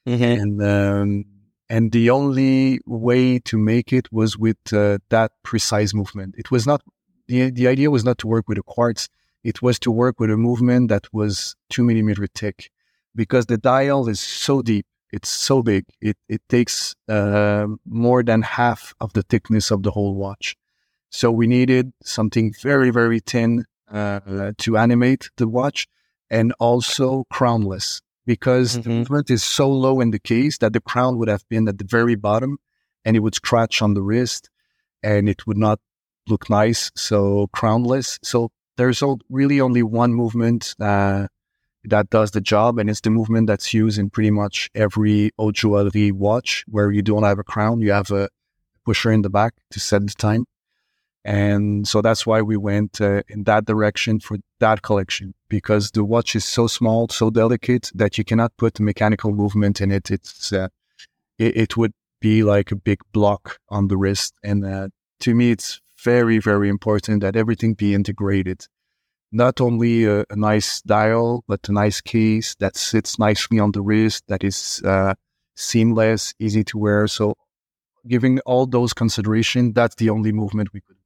[0.05, 0.41] Mm-hmm.
[0.41, 1.25] And, um,
[1.69, 6.35] and the only way to make it was with uh, that precise movement.
[6.37, 6.81] It was not
[7.27, 9.09] the the idea was not to work with a quartz.
[9.43, 12.71] It was to work with a movement that was two millimeter thick,
[13.15, 14.85] because the dial is so deep.
[15.11, 15.85] It's so big.
[16.01, 20.55] It it takes uh, more than half of the thickness of the whole watch.
[21.09, 25.87] So we needed something very very thin uh, to animate the watch,
[26.29, 28.81] and also crownless because mm-hmm.
[28.81, 31.79] the movement is so low in the case that the crown would have been at
[31.79, 32.59] the very bottom
[33.03, 34.51] and it would scratch on the wrist
[35.01, 35.79] and it would not
[36.27, 36.91] look nice.
[36.95, 38.19] So crownless.
[38.21, 41.27] So there's really only one movement uh,
[41.85, 45.55] that does the job, and it's the movement that's used in pretty much every haute
[45.55, 48.29] joaillerie watch where you don't have a crown, you have a
[48.85, 50.45] pusher in the back to set the time.
[51.27, 56.05] And so that's why we went uh, in that direction for that collection because the
[56.05, 60.09] watch is so small, so delicate that you cannot put mechanical movement in it.
[60.09, 60.69] It's uh,
[61.37, 64.35] it, it, would be like a big block on the wrist.
[64.41, 64.87] And uh,
[65.19, 68.65] to me, it's very, very important that everything be integrated.
[69.29, 73.81] Not only a, a, nice dial, but a nice case that sits nicely on the
[73.81, 75.15] wrist, that is uh,
[75.57, 77.05] seamless, easy to wear.
[77.07, 77.35] So,
[78.07, 80.96] giving all those consideration, that's the only movement we could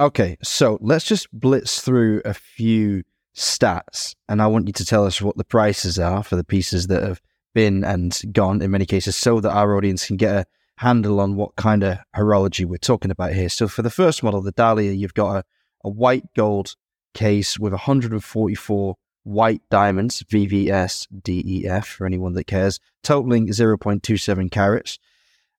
[0.00, 3.04] Okay, so let's just blitz through a few
[3.36, 6.88] stats, and I want you to tell us what the prices are for the pieces
[6.88, 7.20] that have
[7.54, 10.46] been and gone in many cases, so that our audience can get a
[10.78, 13.48] handle on what kind of horology we're talking about here.
[13.48, 15.44] So for the first model, the Dahlia, you've got a,
[15.84, 16.74] a white gold
[17.14, 24.98] case with 144 white diamonds, VVS DEF for anyone that cares, totaling 0.27 carats.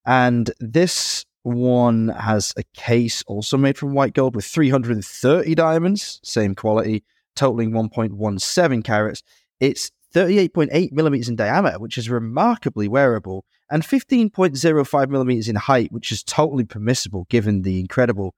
[0.05, 6.55] And this one has a case also made from white gold with 330 diamonds, same
[6.55, 7.03] quality,
[7.35, 9.21] totaling 1.17 carats.
[9.59, 16.11] It's 38.8 millimeters in diameter, which is remarkably wearable, and 15.05 millimeters in height, which
[16.11, 18.33] is totally permissible given the incredible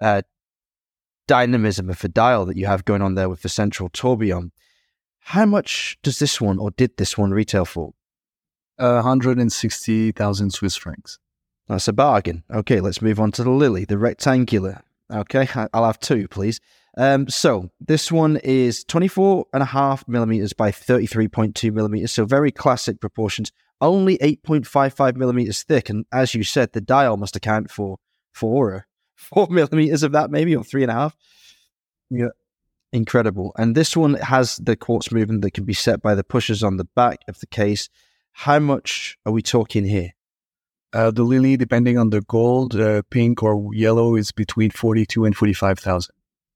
[0.00, 0.22] uh,
[1.26, 4.52] dynamism of the dial that you have going on there with the central tourbillon.
[5.18, 7.92] How much does this one or did this one retail for?
[8.78, 11.18] Uh, 160,000 Swiss francs.
[11.68, 12.44] That's a bargain.
[12.50, 14.82] Okay, let's move on to the Lili, the rectangular.
[15.12, 16.60] Okay, I'll have two, please.
[16.96, 22.12] Um, so this one is 24 and a half millimeters by 33.2 millimeters.
[22.12, 25.90] So very classic proportions, only 8.55 millimeters thick.
[25.90, 27.98] And as you said, the dial must account for
[28.32, 31.16] four, or four millimeters of that, maybe, or three and a half.
[32.10, 32.28] Yeah.
[32.92, 33.52] Incredible.
[33.58, 36.76] And this one has the quartz movement that can be set by the pushers on
[36.76, 37.90] the back of the case.
[38.32, 40.14] How much are we talking here?
[40.96, 45.36] Uh, the Lili, depending on the gold, uh, pink, or yellow, is between 42 and
[45.36, 46.10] 45,000.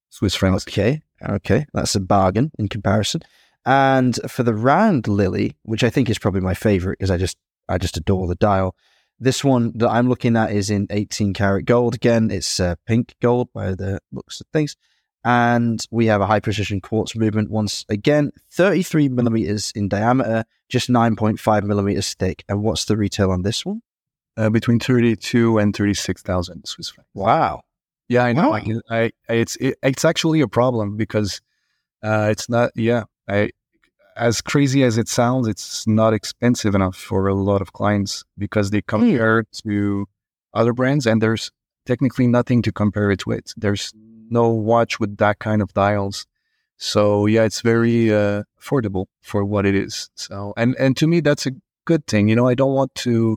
[0.08, 0.64] Swiss francs.
[0.66, 3.20] Okay, okay, that's a bargain in comparison.
[3.66, 7.36] And for the round Lili, which I think is probably my favorite because I just
[7.68, 8.74] I just adore the dial.
[9.18, 11.94] This one that I'm looking at is in 18 karat gold.
[11.94, 14.74] Again, it's uh, pink gold by the looks of things.
[15.22, 20.88] And we have a high precision quartz movement once again, 33 millimeters in diameter, just
[20.88, 22.42] 9.5 millimeters thick.
[22.48, 23.82] And what's the retail on this one?
[24.36, 27.10] Uh, between 32 and 36,000 Swiss francs.
[27.14, 27.62] Wow.
[28.08, 28.50] Yeah, I know.
[28.50, 28.62] Wow.
[28.88, 31.40] I, I, it's it, it's actually a problem because
[32.02, 32.72] uh, it's not.
[32.74, 33.50] Yeah, I
[34.16, 38.70] as crazy as it sounds, it's not expensive enough for a lot of clients because
[38.70, 40.06] they compare to
[40.52, 41.52] other brands, and there's
[41.86, 43.52] technically nothing to compare it with.
[43.56, 43.92] There's
[44.28, 46.26] no watch with that kind of dials.
[46.76, 50.10] So yeah, it's very uh, affordable for what it is.
[50.14, 51.52] So and and to me, that's a
[51.84, 52.28] good thing.
[52.28, 53.36] You know, I don't want to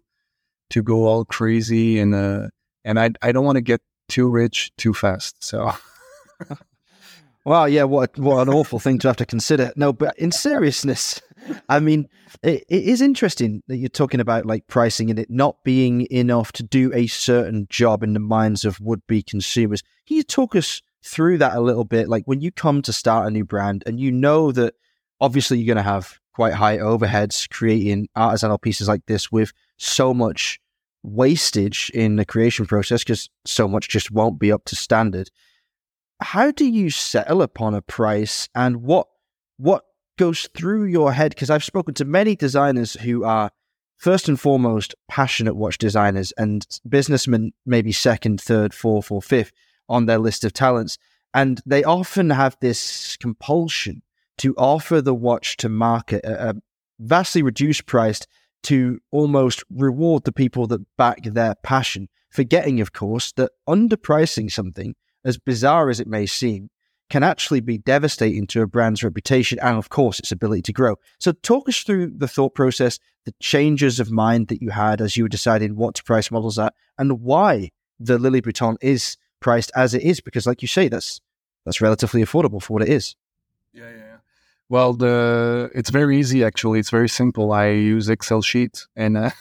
[0.74, 2.48] to go all crazy and uh,
[2.84, 5.44] and I I don't want to get too rich too fast.
[5.44, 5.72] So,
[7.46, 9.74] Wow, yeah, what what an awful thing to have to consider.
[9.76, 11.22] No, but in seriousness,
[11.68, 12.08] I mean,
[12.42, 16.54] it, it is interesting that you're talking about like pricing and it not being enough
[16.54, 19.82] to do a certain job in the minds of would be consumers.
[20.08, 22.08] Can you talk us through that a little bit?
[22.08, 24.76] Like when you come to start a new brand and you know that
[25.20, 30.14] obviously you're going to have quite high overheads creating artisanal pieces like this with so
[30.14, 30.62] much
[31.04, 35.30] wastage in the creation process because so much just won't be up to standard.
[36.22, 39.08] How do you settle upon a price and what
[39.58, 39.84] what
[40.18, 41.32] goes through your head?
[41.32, 43.52] Because i've spoken to many designers who are
[43.98, 49.52] first and foremost passionate watch designers and businessmen maybe second third fourth or fifth
[49.90, 50.98] on their list of talents
[51.34, 54.02] and they often have this compulsion
[54.38, 56.62] to offer the watch to market at a
[57.00, 58.22] vastly reduced price
[58.64, 64.96] to almost reward the people that back their passion forgetting of course that underpricing something
[65.26, 66.70] as bizarre as it may seem,
[67.10, 70.96] can actually be devastating to a brand's reputation and, of course, its ability to grow.
[71.20, 75.16] So, talk us through the thought process, the changes of mind that you had as
[75.16, 79.72] you were deciding what to price models at, and why the Lili Bouton is priced
[79.76, 80.22] as it is.
[80.22, 81.22] Because, like you say, that's
[81.66, 83.16] that's relatively affordable for what it is.
[83.74, 84.03] Yeah, yeah.
[84.70, 86.80] Well, the it's very easy actually.
[86.80, 87.52] It's very simple.
[87.52, 89.32] I use Excel sheet and uh,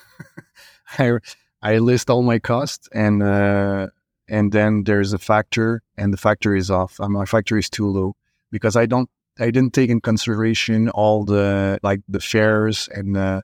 [0.99, 1.19] I
[1.63, 3.89] I list all my costs and uh,
[4.29, 7.87] and then there's a factor and the factor is off uh, my factor is too
[7.87, 8.17] low
[8.51, 9.09] because i don't
[9.39, 13.41] i didn't take in consideration all the like the fares and uh,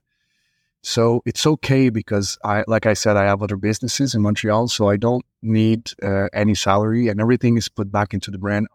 [0.81, 4.89] so it's okay because i like i said i have other businesses in montreal so
[4.89, 8.67] i don't need uh, any salary and everything is put back into the brand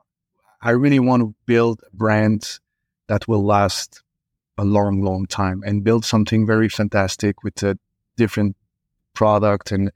[0.62, 2.61] i really want to build a brand
[3.09, 4.02] that will last
[4.57, 7.78] a long long time and build something very fantastic with a
[8.16, 8.57] different
[9.14, 9.90] product and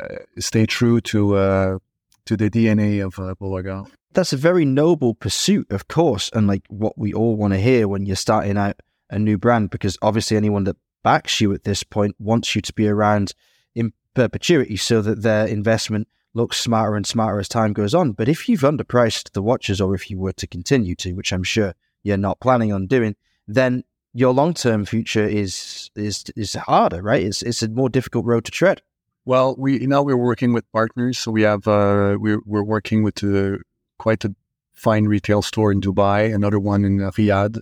[0.00, 1.78] uh, stay true to uh,
[2.26, 3.84] to the DNA of uh.
[4.12, 7.86] That's a very noble pursuit, of course, and like what we all want to hear
[7.86, 8.76] when you're starting out
[9.08, 12.72] a new brand, because obviously anyone that backs you at this point wants you to
[12.72, 13.34] be around
[13.74, 18.12] in perpetuity so that their investment looks smarter and smarter as time goes on.
[18.12, 21.42] But if you've underpriced the watches, or if you were to continue to, which I'm
[21.42, 27.02] sure you're not planning on doing, then your long term future is is is harder,
[27.02, 27.22] right?
[27.22, 28.82] It's it's a more difficult road to tread.
[29.24, 33.22] Well, we now we're working with partners, so we have uh, we're we're working with
[33.22, 33.58] uh,
[33.98, 34.34] quite a
[34.72, 37.60] fine retail store in Dubai, another one in Riyadh,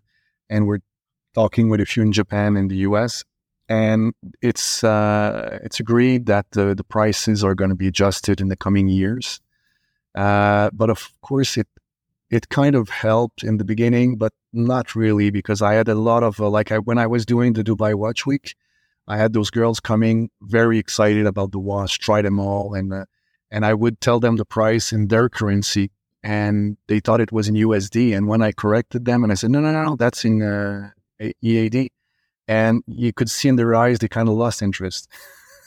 [0.49, 0.81] and we're
[1.35, 3.25] talking with a few in Japan and the US.
[3.69, 8.49] And it's uh, it's agreed that the, the prices are going to be adjusted in
[8.49, 9.41] the coming years.
[10.15, 11.69] Uh, but of course, it
[12.31, 16.23] it kind of helped in the beginning, but not really because I had a lot
[16.23, 18.55] of uh, like I, when I was doing the Dubai Watch Week,
[19.07, 23.05] I had those girls coming very excited about the watch, try them all, and uh,
[23.51, 25.91] and I would tell them the price in their currency,
[26.23, 28.15] and they thought it was in USD.
[28.15, 30.91] And when I corrected them, and I said, no, no, no, no that's in uh,
[31.43, 31.91] EAD,
[32.47, 35.09] and you could see in their eyes they kind of lost interest.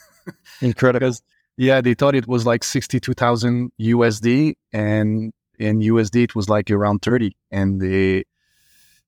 [0.60, 1.00] Incredible.
[1.00, 1.22] because
[1.56, 5.32] yeah, they thought it was like sixty-two thousand USD, and
[5.62, 8.24] in USD it was like around thirty, and they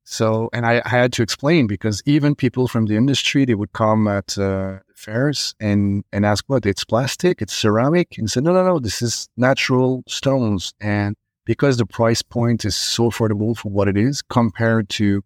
[0.05, 3.72] so, and I, I, had to explain because even people from the industry, they would
[3.72, 8.18] come at uh, fairs and, and ask, what, it's plastic, it's ceramic?
[8.18, 10.74] And said, no, no, no, this is natural stones.
[10.78, 15.24] And because the price point is so affordable for what it is compared to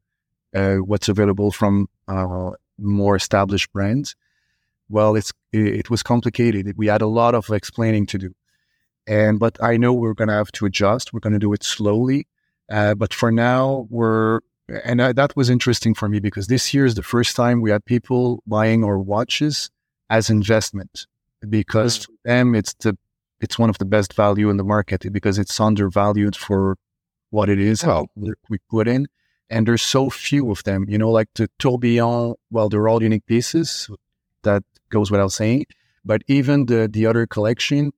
[0.55, 4.15] uh, what's available from uh, more established brands,
[4.89, 6.73] well, it's, it, it was complicated.
[6.77, 8.35] We had a lot of explaining to do.
[9.09, 11.13] And, but I know we're going to have to adjust.
[11.13, 12.27] We're going to do it slowly.
[12.71, 14.41] Uh, but for now, we're
[14.85, 17.71] and uh, that was interesting for me because this year is the first time we
[17.71, 19.71] had people buying our watches
[20.11, 21.07] as investment
[21.49, 22.05] because mm.
[22.07, 22.97] for them it's the
[23.41, 26.77] it's one of the best value in the market because it's undervalued for
[27.31, 29.07] what it is well we put in
[29.51, 33.27] and there's so few of them you know like the tourbillon well they're all unique
[33.27, 33.89] pieces
[34.43, 35.65] that goes without saying
[36.05, 37.93] but even the the other collection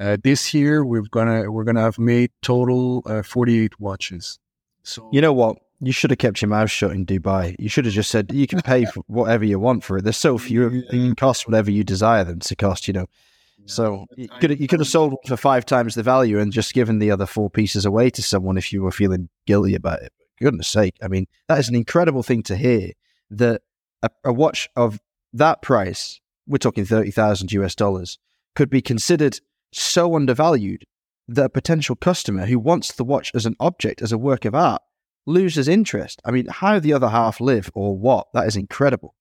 [0.00, 4.38] uh, this year we're gonna we're gonna have made total uh, 48 watches
[4.82, 7.56] so you know what you should have kept your mouth shut in Dubai.
[7.58, 10.04] You should have just said you can pay for whatever you want for it.
[10.04, 12.86] There's so few; they can cost whatever you desire them to cost.
[12.86, 13.06] You know,
[13.64, 16.98] so you could you could have sold for five times the value and just given
[16.98, 20.12] the other four pieces away to someone if you were feeling guilty about it.
[20.36, 22.92] For goodness sake, I mean that is an incredible thing to hear.
[23.30, 23.62] That
[24.02, 25.00] a, a watch of
[25.32, 28.18] that price, we're talking thirty thousand US dollars,
[28.54, 29.40] could be considered
[29.72, 30.84] so undervalued
[31.28, 34.54] that a potential customer who wants the watch as an object, as a work of
[34.54, 34.82] art,
[35.26, 36.20] loses interest.
[36.24, 38.26] I mean, how the other half live or what?
[38.34, 39.14] That is incredible.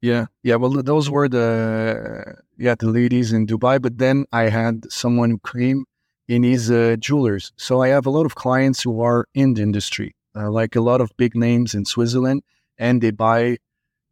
[0.00, 0.56] Yeah, yeah.
[0.56, 5.40] Well, those were the yeah the ladies in Dubai, but then I had someone who
[5.58, 5.86] came
[6.28, 7.52] in his uh, jewelers.
[7.56, 10.80] So I have a lot of clients who are in the industry, uh, like a
[10.80, 12.42] lot of big names in Switzerland,
[12.78, 13.58] and they buy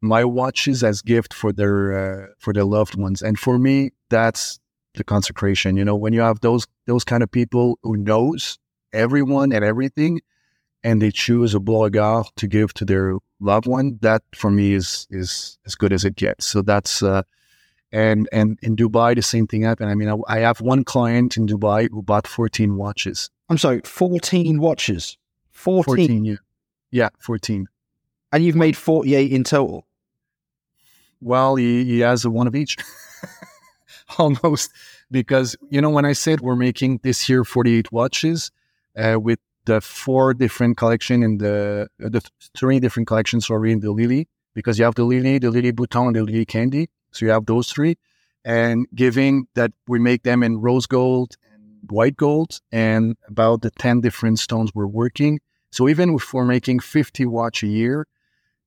[0.00, 3.22] my watches as gift for their uh, for their loved ones.
[3.22, 4.60] And for me, that's
[4.94, 5.76] the consecration.
[5.76, 8.58] You know, when you have those those kind of people who knows
[8.92, 10.20] everyone and everything,
[10.84, 15.06] and they choose a Beauregard to give to their loved one, that for me is
[15.10, 16.46] is as good as it gets.
[16.46, 17.22] So that's uh,
[17.92, 19.90] and and in Dubai the same thing happened.
[19.90, 23.30] I mean, I, I, have one client in Dubai who bought 14 watches.
[23.48, 25.18] I'm sorry, 14 watches.
[25.50, 25.84] 14.
[25.84, 26.36] 14 yeah.
[26.90, 27.68] Yeah, 14.
[28.32, 29.86] And you've made 48 in total.
[31.20, 32.76] Well, he, he has a one of each.
[34.18, 34.72] Almost
[35.10, 38.50] because you know when I said we're making this year 48 watches
[38.96, 42.22] uh, with the four different collection in the uh, the
[42.56, 46.08] three different collections sorry in the Lili because you have the Lili the Lili bouton
[46.08, 47.96] and the Lili candy so you have those three
[48.44, 53.70] and giving that we make them in rose gold and white gold and about the
[53.70, 55.38] 10 different stones we're working
[55.70, 58.06] so even if we're making 50 watch a year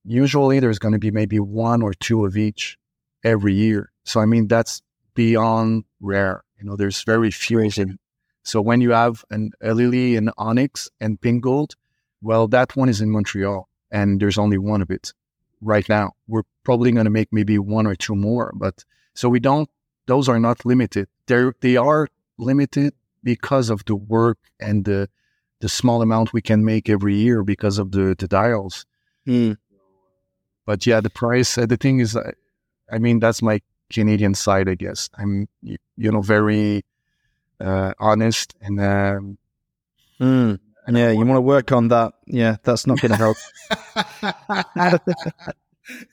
[0.04, 2.78] usually there's going to be maybe one or two of each
[3.22, 4.80] every year so i mean that's
[5.16, 7.98] beyond rare you know there's very few of them.
[8.42, 11.74] so when you have an, a Lili, an onyx, and pink gold,
[12.22, 15.12] well, that one is in Montreal, and there's only one of it
[15.60, 16.12] right now.
[16.26, 19.68] We're probably going to make maybe one or two more, but so we don't.
[20.06, 21.08] Those are not limited.
[21.26, 22.08] They they are
[22.38, 25.08] limited because of the work and the
[25.60, 28.86] the small amount we can make every year because of the the dials.
[29.26, 29.56] Mm.
[30.64, 31.58] But yeah, the price.
[31.58, 32.16] Uh, the thing is,
[32.90, 33.60] I mean, that's my
[33.92, 35.08] Canadian side, I guess.
[35.16, 36.84] I'm you, know very
[37.60, 39.38] uh, honest and um,
[40.20, 40.58] mm.
[40.88, 42.14] yeah you want to work on that.
[42.26, 43.36] Yeah that's not going to help.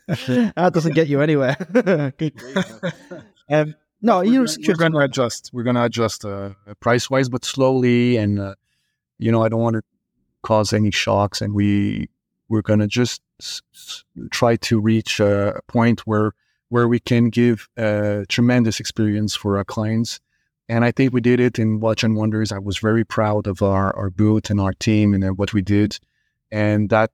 [0.08, 1.58] That doesn't get you anywhere.
[3.50, 5.50] Um, no you know we're going to adjust.
[5.52, 8.56] We're going to adjust uh, price wise but slowly and uh,
[9.20, 9.84] you know i don't want to
[10.42, 12.10] cause any shocks and we
[12.50, 13.62] we're going to just s-
[14.32, 16.34] try to reach a point where
[16.74, 20.20] where we can give a tremendous experience for our clients
[20.70, 22.52] and I think we did it in Watch and Wonders.
[22.52, 25.62] I was very proud of our, our booth and our team and uh, what we
[25.62, 26.00] did.
[26.52, 27.12] And that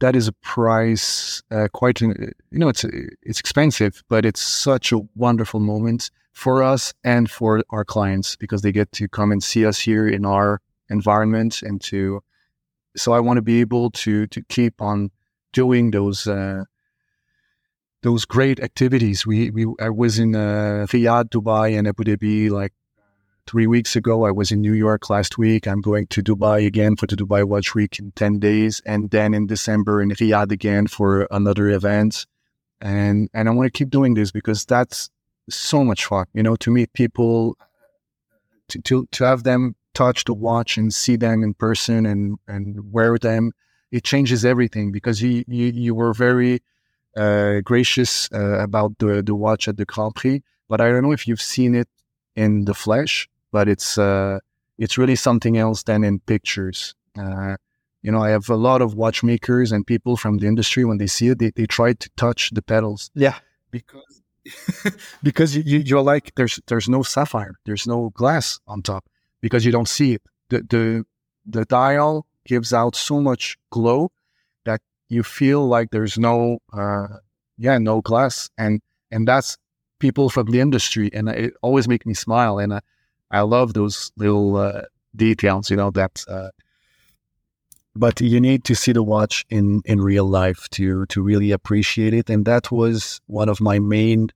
[0.00, 2.84] that is a price uh, quite you know it's
[3.22, 8.62] it's expensive, but it's such a wonderful moment for us and for our clients because
[8.62, 12.22] they get to come and see us here in our environment and to
[12.96, 15.10] so I want to be able to to keep on
[15.52, 16.64] doing those uh,
[18.02, 19.26] those great activities.
[19.26, 22.72] We we I was in uh, Riyadh, Dubai, and Abu Dhabi like
[23.46, 24.24] three weeks ago.
[24.24, 25.66] I was in New York last week.
[25.66, 29.34] I'm going to Dubai again for the Dubai Watch Week in ten days, and then
[29.34, 32.26] in December in Riyadh again for another event.
[32.80, 35.10] And and I want to keep doing this because that's
[35.50, 36.26] so much fun.
[36.32, 37.56] You know, to meet people,
[38.68, 42.92] to to to have them touch the watch and see them in person and and
[42.92, 43.52] wear them.
[43.92, 46.62] It changes everything because you you, you were very
[47.16, 51.12] uh, gracious uh, about the, the watch at the Grand Prix, but I don't know
[51.12, 51.88] if you've seen it
[52.36, 54.38] in the flesh, but it's uh,
[54.78, 56.94] it's really something else than in pictures.
[57.18, 57.56] Uh,
[58.02, 61.06] you know, I have a lot of watchmakers and people from the industry when they
[61.06, 63.10] see it, they, they try to touch the petals.
[63.14, 63.38] Yeah,
[63.70, 64.22] because
[65.22, 69.04] because you, you're like there's there's no sapphire, there's no glass on top
[69.40, 70.22] because you don't see it.
[70.48, 71.04] The the
[71.46, 74.12] the dial gives out so much glow
[75.10, 77.08] you feel like there's no, uh,
[77.58, 78.80] yeah, no class and
[79.10, 79.58] and that's
[79.98, 82.80] people from the industry, and it always makes me smile, and I,
[83.30, 84.82] I love those little uh,
[85.14, 86.24] details, you know that.
[86.26, 86.50] Uh,
[87.96, 92.14] but you need to see the watch in in real life to to really appreciate
[92.14, 94.30] it, and that was one of my main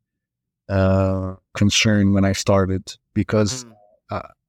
[0.69, 3.75] uh, concern when I started because mm.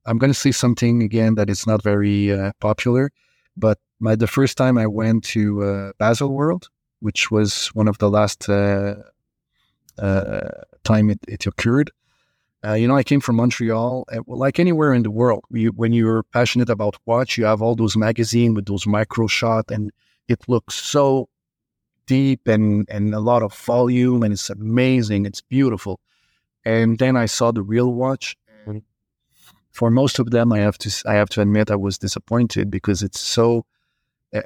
[0.05, 3.11] I'm going to say something again that is not very uh, popular,
[3.57, 6.67] but my the first time I went to uh, Baselworld,
[6.99, 8.95] which was one of the last uh,
[9.97, 10.49] uh,
[10.83, 11.91] time it, it occurred.
[12.65, 14.05] Uh, you know, I came from Montreal.
[14.11, 17.95] Uh, like anywhere in the world, when you're passionate about watch, you have all those
[17.95, 19.91] magazines with those micro shot, and
[20.27, 21.29] it looks so
[22.07, 25.25] deep and and a lot of volume, and it's amazing.
[25.25, 25.99] It's beautiful.
[26.65, 28.35] And then I saw the real watch,
[29.75, 33.03] for most of them, I have to I have to admit I was disappointed because
[33.03, 33.65] it's so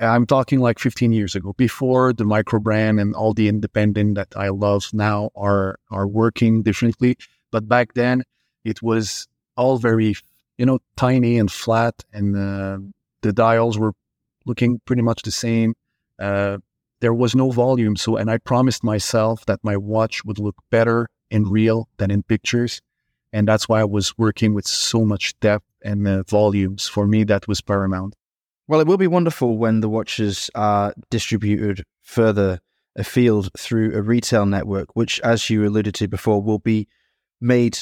[0.02, 4.28] I'm talking like 15 years ago, before the micro brand and all the independent that
[4.36, 7.18] I love now are are working differently.
[7.52, 8.24] But back then,
[8.64, 9.28] it was
[9.58, 10.16] all very,
[10.58, 12.80] you know, tiny and flat, and uh,
[13.22, 13.94] the dials were
[14.46, 15.74] looking pretty much the same.
[16.20, 16.60] Uh,
[17.02, 21.08] there was no volume, so and I promised myself that my watch would look better
[21.32, 22.82] in real than in pictures,
[23.34, 26.88] and that's why I was working with so much depth and uh, volumes.
[26.88, 28.16] For me, that was paramount.
[28.70, 32.60] Well, it will be wonderful when the watches are distributed further
[32.96, 36.88] afield through a retail network, which, as you alluded to before, will be
[37.42, 37.80] made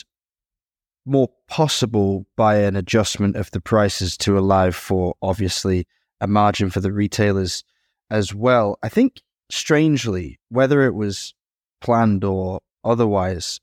[1.06, 5.86] more possible by an adjustment of the prices to allow for obviously
[6.22, 7.66] a margin for the retailers
[8.10, 8.80] as well.
[8.82, 9.20] I think,
[9.50, 11.34] strangely, whether it was
[11.82, 13.60] planned or otherwise,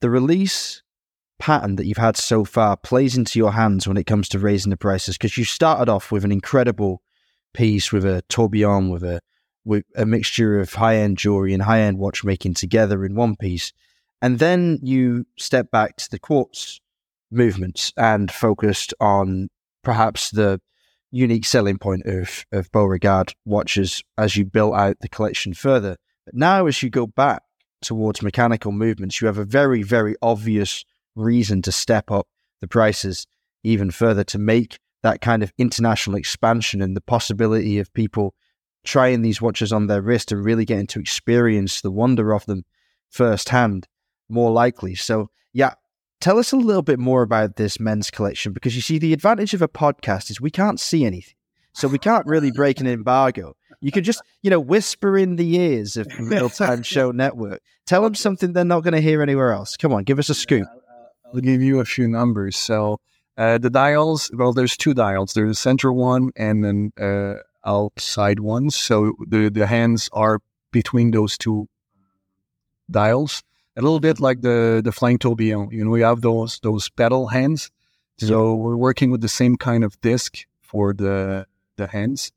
[0.00, 0.84] the release
[1.38, 4.70] pattern that you've had so far plays into your hands when it comes to raising
[4.70, 7.02] the prices because you started off with an incredible
[7.54, 9.20] piece with a tourbillon with a
[9.64, 13.72] with a mixture of high end jewelry and high end watchmaking together in one piece,
[14.22, 16.80] and then you step back to the quartz
[17.30, 19.48] movements and focused on
[19.84, 20.60] perhaps the
[21.10, 25.96] unique selling point of of Beauregard watches as you built out the collection further.
[26.24, 27.42] But now, as you go back
[27.82, 30.84] towards mechanical movements, you have a very very obvious
[31.18, 32.26] reason to step up
[32.60, 33.26] the prices
[33.62, 38.34] even further to make that kind of international expansion and the possibility of people
[38.84, 42.64] trying these watches on their wrist and really getting to experience the wonder of them
[43.10, 43.86] firsthand
[44.28, 44.94] more likely.
[44.94, 45.74] So, yeah,
[46.20, 49.54] tell us a little bit more about this men's collection because you see, the advantage
[49.54, 51.34] of a podcast is we can't see anything.
[51.74, 53.54] So we can't really break an embargo.
[53.80, 57.62] You can just, you know, whisper in the ears of Real Time Show Network.
[57.86, 59.76] Tell them something they're not going to hear anywhere else.
[59.76, 60.66] Come on, give us a scoop.
[61.32, 62.56] I'll give you a few numbers.
[62.56, 63.00] So
[63.36, 65.34] uh, the dials, well, there's two dials.
[65.34, 68.70] There's a center one and an uh, outside one.
[68.70, 70.40] So the the hands are
[70.72, 71.68] between those two
[72.90, 73.42] dials.
[73.76, 75.68] A little bit like the the flying tourbillon.
[75.70, 77.70] You know, we have those those petal hands.
[78.20, 82.32] So we're working with the same kind of disc for the the hands.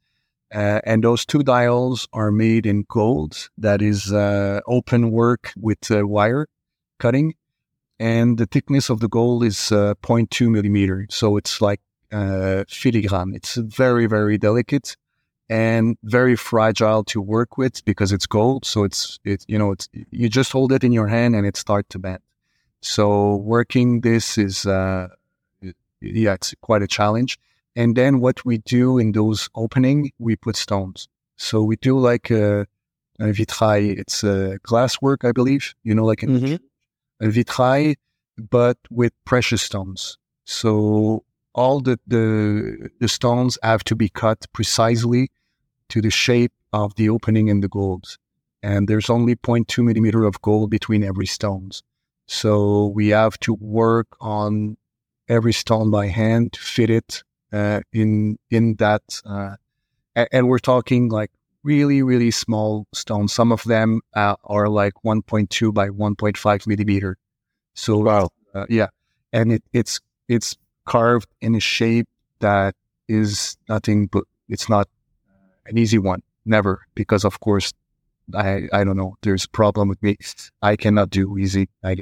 [0.53, 3.49] Uh, and those two dials are made in gold.
[3.57, 6.47] That is uh, open work with uh, wire
[6.99, 7.33] cutting
[8.01, 11.05] and the thickness of the gold is uh, 0.2 millimeter.
[11.11, 11.81] So it's like
[12.11, 13.35] uh, filigrane.
[13.35, 14.97] It's very, very delicate
[15.47, 18.65] and very fragile to work with because it's gold.
[18.65, 21.55] So it's, it, you know, it's, you just hold it in your hand and it
[21.55, 22.21] starts to bend.
[22.81, 25.09] So working this is, uh,
[26.01, 27.37] yeah, it's quite a challenge.
[27.75, 31.07] And then what we do in those opening, we put stones.
[31.37, 32.61] So we do like a,
[33.19, 33.95] a vitrail.
[33.95, 36.55] It's a glass work, I believe, you know, like in mm-hmm
[37.29, 37.95] vitrail,
[38.37, 40.17] but with precious stones.
[40.45, 45.29] So all the, the the stones have to be cut precisely
[45.89, 48.17] to the shape of the opening in the gold,
[48.63, 51.83] and there's only 0.2 millimeter of gold between every stones.
[52.27, 54.77] So we have to work on
[55.27, 59.55] every stone by hand to fit it uh, in in that, uh,
[60.15, 61.31] and we're talking like
[61.63, 63.33] really really small stones.
[63.33, 67.17] Some of them uh, are like 1.2 by 1.5 millimeter.
[67.73, 68.87] So wow, uh, yeah,
[69.31, 72.07] and it, it's it's carved in a shape
[72.39, 72.75] that
[73.07, 74.87] is nothing but it's not
[75.65, 76.21] an easy one.
[76.45, 77.71] Never, because of course,
[78.35, 79.15] I I don't know.
[79.21, 80.17] There's a problem with me.
[80.61, 81.69] I cannot do easy.
[81.83, 81.97] I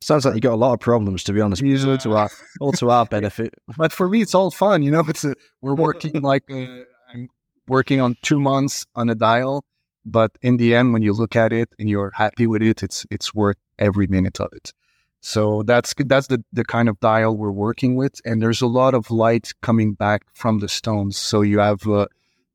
[0.00, 1.60] Sounds like you got a lot of problems, to be honest.
[1.60, 1.84] Yeah.
[1.84, 2.30] All to our,
[2.60, 3.54] all to our benefit.
[3.76, 4.82] but for me, it's all fun.
[4.82, 7.28] You know, it's a, we're working like uh, I'm
[7.68, 9.64] working on two months on a dial,
[10.04, 13.06] but in the end, when you look at it and you're happy with it, it's
[13.10, 14.72] it's worth every minute of it.
[15.20, 18.94] So that's that's the the kind of dial we're working with, and there's a lot
[18.94, 21.16] of light coming back from the stones.
[21.16, 22.06] So you have uh,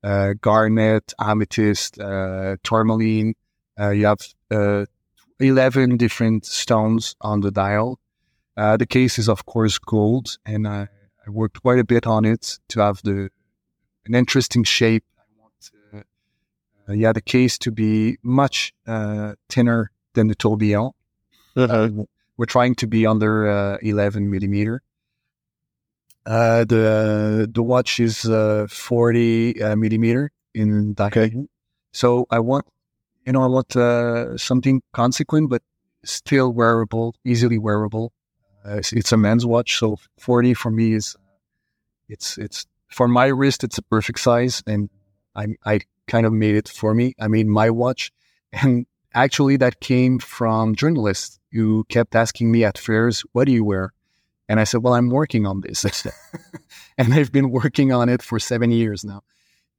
[0.04, 3.36] uh, garnet, amethyst, uh, tourmaline.
[3.80, 4.20] Uh, you have
[4.52, 4.86] uh,
[5.40, 8.00] 11 different stones on the dial.
[8.56, 10.88] Uh, the case is, of course, gold, and I,
[11.26, 13.30] I, worked quite a bit on it to have the
[14.06, 15.04] an interesting shape.
[15.18, 16.06] I want,
[16.90, 20.92] uh, yeah, the case to be much uh, thinner than the tourbillon.
[21.56, 21.90] Uh-huh.
[22.36, 24.82] we're trying to be under uh, 11 millimeter.
[26.26, 31.22] Uh, the the watch is uh, 40 millimeter in diameter.
[31.22, 31.48] Okay.
[31.92, 32.66] So I want
[33.26, 35.62] you know, I want uh, something consequent, but
[36.04, 38.12] still wearable, easily wearable.
[38.66, 41.16] Uh, it's, it's, a men's watch, so 40 for me is,
[42.08, 44.64] it's, it's, for my wrist, it's a perfect size.
[44.68, 44.90] And
[45.36, 47.14] I, I kind of made it for me.
[47.20, 48.12] I made my watch.
[48.62, 48.86] And
[49.16, 53.94] actually, that came from journalists who kept asking me at fairs, what do you wear?
[54.48, 55.84] And I said, well, I'm working on this.
[57.00, 59.24] and I've been working on it for seven years now.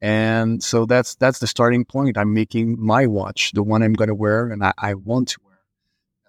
[0.00, 2.18] And so that's that's the starting point.
[2.18, 5.38] I'm making my watch, the one I'm going to wear, and I, I want to
[5.44, 5.58] wear.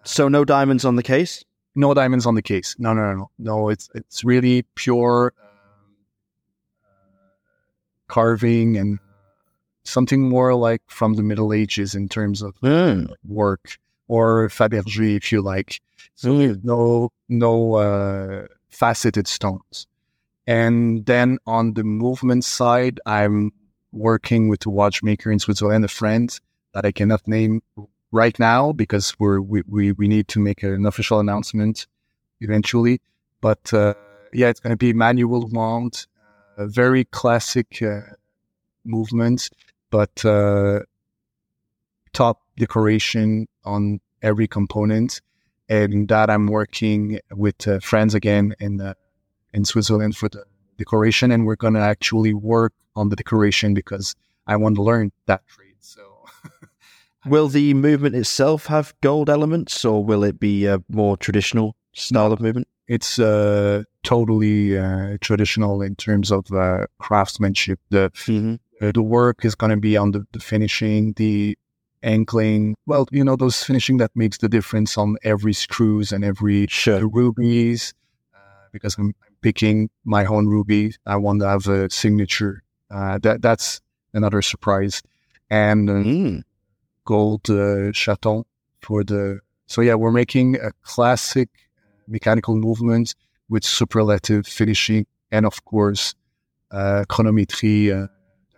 [0.03, 1.43] So no diamonds on the case.
[1.73, 2.75] No diamonds on the case.
[2.77, 3.31] No, no, no, no.
[3.38, 5.33] No, it's it's really pure
[8.08, 8.99] carving and
[9.84, 13.08] something more like from the Middle Ages in terms of mm.
[13.28, 13.78] work
[14.08, 15.82] or Fabergé, if you like.
[16.16, 16.64] So mm.
[16.64, 19.88] no no uh, faceted stones.
[20.47, 23.51] And then on the movement side, I'm
[23.91, 26.38] working with a watchmaker in Switzerland, a friend
[26.74, 27.62] that I cannot name
[28.12, 31.88] right now because we're, we, we, we need to make an official announcement
[32.41, 33.01] eventually.
[33.41, 33.95] But uh,
[34.34, 36.14] yeah, it's going to be manual wound, uh,
[36.58, 38.01] very classic uh,
[38.86, 39.49] movement,
[39.91, 40.80] but uh,
[42.14, 45.22] top decoration on every component.
[45.68, 48.93] And that I'm working with uh, friends again in uh,
[49.53, 50.43] in Switzerland for the
[50.78, 55.41] decoration, and we're to actually work on the decoration because I want to learn that
[55.47, 55.76] trade.
[55.80, 56.26] So,
[57.26, 62.32] will the movement itself have gold elements, or will it be a more traditional style
[62.32, 62.68] of movement?
[62.88, 67.79] It's uh, totally uh, traditional in terms of uh, craftsmanship.
[67.89, 68.55] The mm-hmm.
[68.81, 71.57] Uh, the work is going to be on the, the finishing, the
[72.03, 72.75] ankling.
[72.86, 77.07] Well, you know those finishing that makes the difference on every screws and every sure.
[77.07, 77.93] rubies.
[78.33, 83.17] Uh, because I'm, I'm picking my own ruby, I want to have a signature uh,
[83.19, 83.81] that that's
[84.13, 85.01] another surprise,
[85.49, 86.43] and uh, mm.
[87.05, 88.43] gold uh, chaton
[88.81, 89.39] for the.
[89.67, 91.49] So yeah, we're making a classic
[92.08, 93.16] mechanical movement
[93.49, 96.16] with superlative finishing, and of course,
[96.72, 98.08] uh, chronometry uh,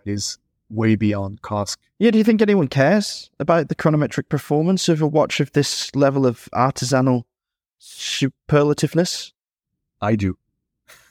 [0.04, 0.38] is
[0.70, 1.78] way beyond cost.
[1.98, 5.94] Yeah, do you think anyone cares about the chronometric performance of a watch of this
[5.94, 7.24] level of artisanal
[7.80, 9.32] superlativeness?
[10.00, 10.38] I do.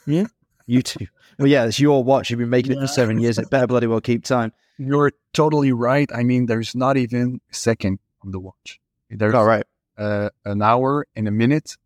[0.05, 0.27] Yeah,
[0.65, 1.07] you too.
[1.37, 2.29] Well, yeah, it's your watch.
[2.29, 3.37] You've been making it for seven years.
[3.37, 4.53] It better bloody well keep time.
[4.77, 6.09] You're totally right.
[6.13, 8.79] I mean, there's not even a second on the watch.
[9.09, 9.65] There's all right.
[9.97, 11.77] Uh, an hour and a minute,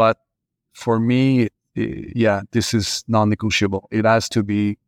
[0.00, 0.16] but
[0.72, 3.86] for me, yeah, this is non-negotiable.
[3.90, 4.78] It has to be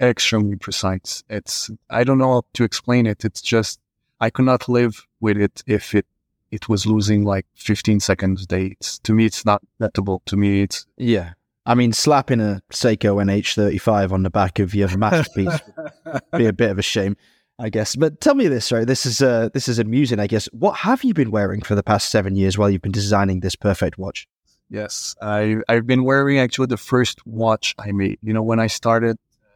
[0.00, 1.22] extremely precise.
[1.30, 3.24] It's I don't know how to explain it.
[3.24, 3.78] It's just
[4.20, 6.04] I could not live with it if it
[6.50, 8.76] it was losing like 15 seconds a day.
[9.04, 10.20] To me, it's not acceptable.
[10.26, 11.34] To me, it's yeah.
[11.64, 15.60] I mean, slapping a Seiko NH35 on the back of your masterpiece
[16.06, 17.16] would be a bit of a shame,
[17.56, 17.94] I guess.
[17.94, 18.84] But tell me this, right?
[18.84, 20.46] This is uh, this is amusing, I guess.
[20.46, 23.54] What have you been wearing for the past seven years while you've been designing this
[23.54, 24.26] perfect watch?
[24.70, 28.18] Yes, I I've been wearing actually the first watch I made.
[28.22, 29.48] You know, when I started uh,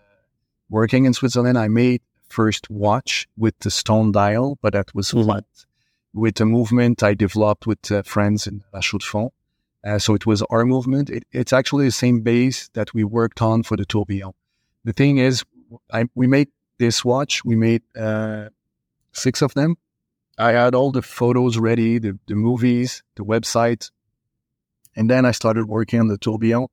[0.68, 5.24] working in Switzerland, I made first watch with the stone dial, but that was mm-hmm.
[5.24, 5.44] flat.
[6.12, 9.32] With the movement I developed with uh, friends in La Chaux-de-Fonds
[9.84, 11.10] Uh, so it was our movement.
[11.10, 14.32] It, it's actually the same base that we worked on for the Tourbillon.
[14.84, 15.44] The thing is,
[15.92, 16.48] I, we made
[16.78, 17.44] this watch.
[17.44, 18.48] We made uh,
[19.12, 19.76] six of them.
[20.38, 23.90] I had all the photos ready, the, the movies, the website.
[24.97, 26.68] And then I started working on the Tourbillon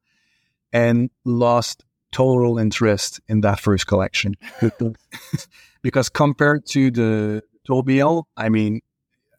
[0.73, 4.35] and lost total interest in that first collection.
[5.81, 8.81] because compared to the Tourbillon, I mean,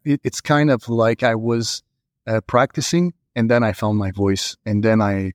[0.05, 1.83] it, it's kind of like I was
[2.27, 5.33] uh, practicing and then I found my voice and then I,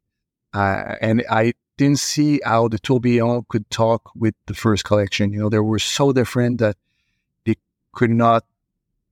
[0.54, 5.32] uh, and I didn't see how the Tourbillon could talk with the first collection.
[5.32, 6.76] You know, they were so different that
[7.46, 7.56] they
[7.94, 8.44] could not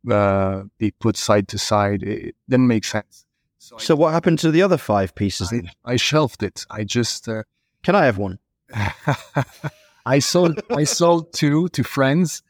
[0.09, 2.03] uh, be put side to side.
[2.03, 3.24] It didn't make sense.
[3.65, 5.51] So, so what happened to the other five pieces?
[5.51, 6.67] I, I shelved it.
[6.69, 7.27] I just.
[7.27, 7.43] Uh,
[7.81, 8.37] Can I have one?
[10.05, 10.61] I sold.
[10.69, 12.43] I sold two to friends,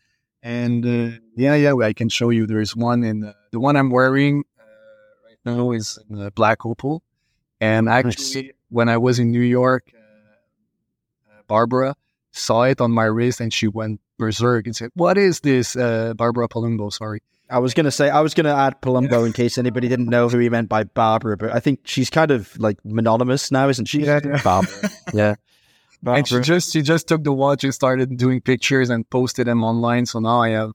[0.44, 2.46] and uh, yeah, yeah, I can show you.
[2.46, 4.64] There is one in uh, the one I'm wearing uh,
[5.26, 7.02] right now is in uh, black opal,
[7.62, 9.94] and actually, when I was in New York,
[11.48, 11.96] Barbara
[12.34, 16.50] saw it on my wrist and she went berserk and said, "What is this, Barbara
[16.50, 17.22] Palumbo?" Sorry.
[17.50, 20.08] I was going to say, I was going to add Palumbo in case anybody didn't
[20.08, 23.70] know who he meant by Barbara, but I think she's kind of like mononymous now,
[23.70, 24.02] isn't she?
[24.02, 24.42] Yeah, yeah.
[24.44, 24.90] Barbara.
[25.14, 25.36] yeah.
[26.02, 26.20] Barbara.
[26.20, 29.64] And she just she just took the watch and started doing pictures and posted them
[29.64, 30.06] online.
[30.06, 30.72] So now I have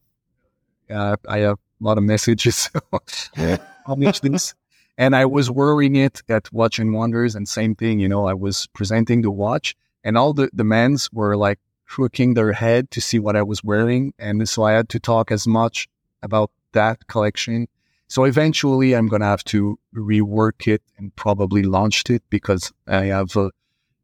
[0.89, 2.71] uh, I have a lot of messages.
[3.37, 3.59] yeah.
[3.87, 4.55] publish this.
[4.99, 8.35] And I was wearing it at Watch and Wonders, and same thing, you know, I
[8.35, 13.01] was presenting the watch, and all the the men's were like crooking their head to
[13.01, 15.89] see what I was wearing, and so I had to talk as much
[16.23, 17.69] about that collection.
[18.09, 23.07] So eventually I'm going to have to rework it and probably launch it because I
[23.07, 23.51] have uh,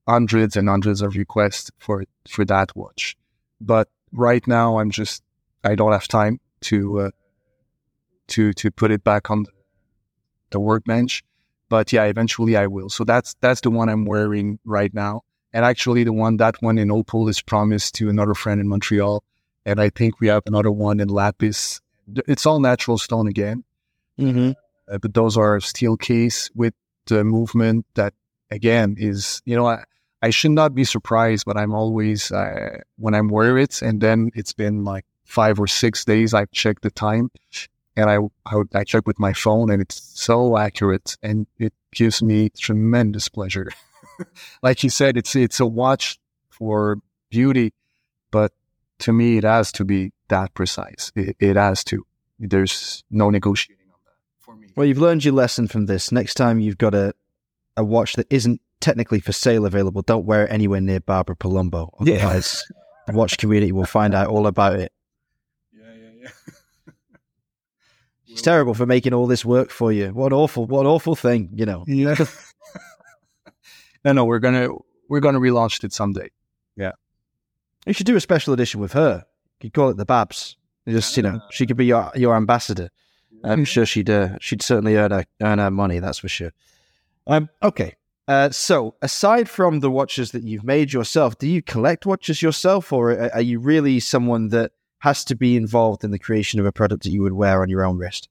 [0.07, 3.17] hundreds and hundreds of requests for, for that watch.
[3.61, 5.23] But right now I'm just,
[5.65, 7.11] I don't have time to, uh,
[8.29, 9.47] to, to put it back on
[10.51, 11.25] the workbench.
[11.69, 12.89] But yeah, eventually I will.
[12.89, 15.23] So that's, that's the one I'm wearing right now.
[15.53, 19.25] And actually the one, that one in Opal is promised to another friend in Montreal.
[19.65, 21.81] And I think we have another one in Lapis
[22.27, 23.65] it's all natural stone again.
[24.19, 24.53] Mm-hmm.
[24.91, 26.75] Uh, but those are steel case with
[27.07, 28.15] the movement that
[28.51, 29.85] again is, you know, I,
[30.23, 34.31] I should not be surprised, but I'm always, uh, when I'm wear it and then
[34.35, 37.31] it's been like five or six days, I've checked the time
[37.97, 42.23] and I, I, I check with my phone and it's so accurate and it gives
[42.23, 43.71] me tremendous pleasure.
[44.63, 46.99] like you said, it's, it's a watch for
[47.31, 47.73] beauty,
[48.31, 48.53] but
[49.01, 51.13] to me, it has to be that precise.
[51.15, 52.07] It, it has to.
[52.39, 54.69] There's no negotiating on that for me.
[54.77, 56.13] Well, you've learned your lesson from this.
[56.13, 57.15] Next time you've got a
[57.77, 61.91] a watch that isn't technically for sale available, don't wear it anywhere near Barbara Palumbo.
[62.01, 62.83] Otherwise, yeah.
[63.07, 64.93] the watch community will find out all about it.
[65.73, 66.53] Yeah, yeah, yeah.
[68.25, 70.09] She's terrible for making all this work for you.
[70.09, 71.85] What awful, what awful thing, you know.
[71.87, 72.17] Yeah.
[74.05, 74.69] no, no, we're gonna
[75.09, 76.31] we're gonna relaunch it someday.
[76.77, 76.93] Yeah.
[77.87, 79.25] You should do a special edition with her.
[79.61, 80.57] You could call it the Babs.
[80.89, 82.91] Just you know, she could be your your ambassador.
[83.43, 85.99] I'm sure she'd uh, she'd certainly earn her earn her money.
[85.99, 86.53] That's for sure.
[87.27, 87.49] Um.
[87.63, 87.97] Okay.
[88.29, 92.93] Uh, so, aside from the watches that you've made yourself, do you collect watches yourself,
[92.93, 96.73] or are you really someone that has to be involved in the creation of a
[96.73, 98.29] product that you would wear on your own wrist?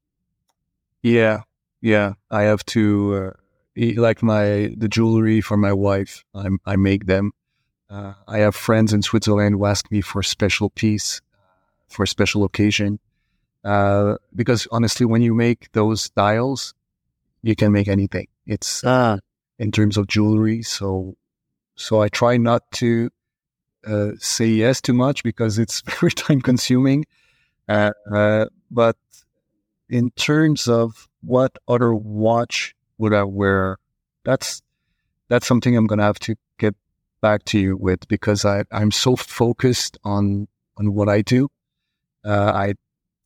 [1.01, 1.43] Yeah,
[1.81, 2.13] yeah.
[2.29, 3.33] I have to
[3.77, 6.25] uh, like my the jewelry for my wife.
[6.33, 7.31] I I make them.
[7.89, 11.21] Uh, I have friends in Switzerland who ask me for a special piece
[11.87, 12.99] for a special occasion.
[13.63, 16.73] Uh, because honestly, when you make those dials,
[17.41, 18.27] you can make anything.
[18.45, 19.19] It's ah.
[19.57, 20.61] in terms of jewelry.
[20.61, 21.15] So,
[21.75, 23.09] so I try not to
[23.85, 27.05] uh, say yes too much because it's very time consuming.
[27.67, 28.97] Uh, uh, but
[29.89, 33.77] in terms of what other watch would I wear,
[34.23, 34.61] that's
[35.27, 36.35] that's something I'm gonna have to
[37.25, 40.47] back to you with because I, I'm so focused on,
[40.77, 41.49] on what I do.
[42.23, 42.73] Uh, I,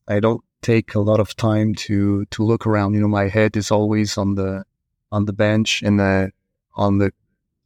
[0.08, 2.94] I don't take a lot of time to, to look around.
[2.94, 4.64] You know, my head is always on the,
[5.12, 6.30] on the bench and the,
[6.74, 7.12] on the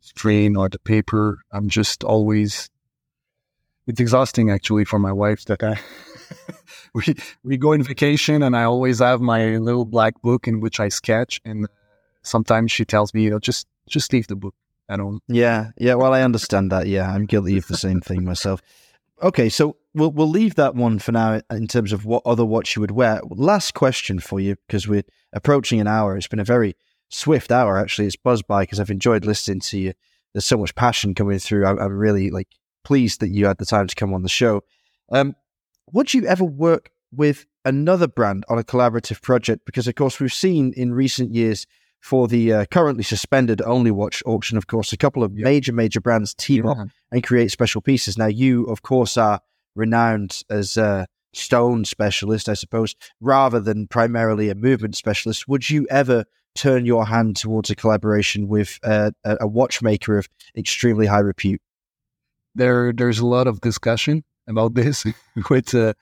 [0.00, 1.38] screen or the paper.
[1.52, 2.68] I'm just always,
[3.86, 5.78] it's exhausting actually for my wife that I,
[6.94, 7.14] we,
[7.44, 10.88] we go in vacation and I always have my little black book in which I
[10.88, 11.40] sketch.
[11.44, 11.68] And
[12.22, 14.56] sometimes she tells me, you know, just, just leave the book
[14.88, 15.20] at all.
[15.28, 15.94] Yeah, yeah.
[15.94, 16.86] Well, I understand that.
[16.86, 18.60] Yeah, I'm guilty of the same thing myself.
[19.22, 22.76] Okay, so we'll we'll leave that one for now in terms of what other watch
[22.76, 23.20] you would wear.
[23.30, 26.16] Last question for you because we're approaching an hour.
[26.16, 26.74] It's been a very
[27.08, 28.06] swift hour actually.
[28.06, 29.92] It's buzzed by because I've enjoyed listening to you.
[30.32, 31.64] There's so much passion coming through.
[31.64, 32.48] I, am really like
[32.82, 34.62] pleased that you had the time to come on the show.
[35.10, 35.34] Um,
[35.92, 39.64] would you ever work with another brand on a collaborative project?
[39.64, 41.66] Because of course we've seen in recent years
[42.04, 46.02] for the uh, currently suspended Only Watch auction, of course, a couple of major, major
[46.02, 46.76] brands team up
[47.10, 48.18] and create special pieces.
[48.18, 49.40] Now, you, of course, are
[49.74, 55.48] renowned as a stone specialist, I suppose, rather than primarily a movement specialist.
[55.48, 61.06] Would you ever turn your hand towards a collaboration with uh, a watchmaker of extremely
[61.06, 61.62] high repute?
[62.54, 65.06] There, there's a lot of discussion about this
[65.48, 65.94] with, uh,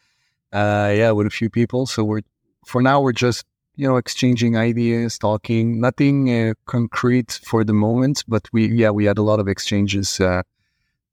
[0.53, 1.87] uh, yeah, with a few people.
[1.87, 2.23] So we're
[2.67, 3.45] for now we're just
[3.77, 5.81] you know exchanging ideas, talking.
[5.81, 10.21] Nothing uh, concrete for the moment, but we yeah we had a lot of exchanges
[10.21, 10.43] uh,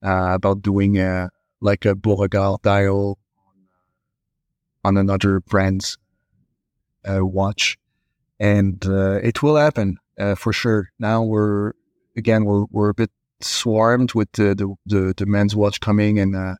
[0.03, 1.29] uh, about doing uh,
[1.61, 3.17] like a Beauregard dial
[4.83, 5.97] on another brand's
[7.09, 7.77] uh, watch,
[8.39, 9.97] and uh, it will happen
[10.35, 10.89] for sure.
[10.99, 11.73] Now we're
[12.17, 16.57] again we're we're a bit swarmed with the the, the, the men's watch coming, and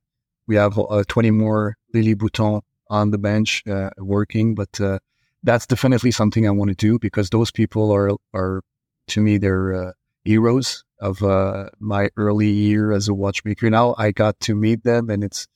[0.47, 4.99] we have 20 more Lili Bouton on the bench uh, working, but uh,
[5.43, 8.61] that's definitely something I want to do because those people are are
[9.07, 9.91] to me they're uh,
[10.23, 13.69] heroes of uh, my early year as a watchmaker.
[13.69, 15.47] Now I got to meet them, and it's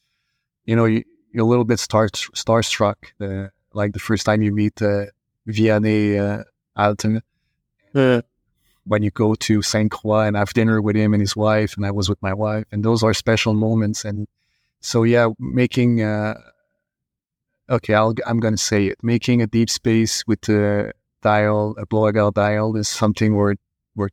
[0.65, 1.03] you know you,
[1.35, 5.05] are a little bit star starstruck, uh, like the first time you meet uh,
[5.47, 6.43] Vianney uh,
[6.75, 7.21] Halter.
[8.85, 11.91] when you go to Sainte-Croix and have dinner with him and his wife, and I
[11.91, 14.03] was with my wife, and those are special moments.
[14.03, 14.27] And
[14.81, 16.35] so, yeah, making uh,
[17.69, 18.97] okay, i am going to say it.
[19.03, 23.55] Making a deep space with a dial, a Beauregard dial, is something we're
[23.95, 24.09] we're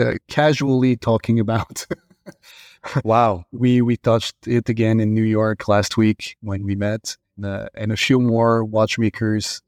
[0.00, 1.86] uh, casually talking about.
[3.04, 7.66] wow, we we touched it again in New York last week when we met, uh,
[7.74, 9.62] and a few more watchmakers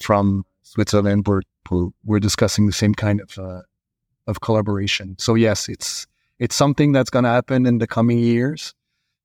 [0.00, 1.42] from Switzerland were
[2.04, 3.62] were discussing the same kind of uh,
[4.26, 5.16] of collaboration.
[5.18, 6.06] So yes, it's
[6.38, 8.74] it's something that's going to happen in the coming years,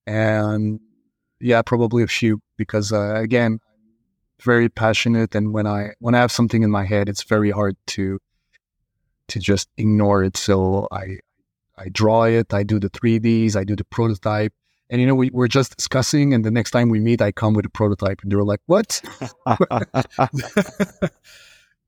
[0.07, 0.79] and
[1.39, 3.59] yeah, probably a few because uh, again,
[4.41, 7.75] very passionate, and when I when I have something in my head, it's very hard
[7.87, 8.19] to
[9.29, 10.37] to just ignore it.
[10.37, 11.19] So I
[11.77, 14.53] I draw it, I do the 3ds, I do the prototype,
[14.89, 17.53] and you know we, we're just discussing, and the next time we meet, I come
[17.53, 19.01] with a prototype, and they're like, "What?"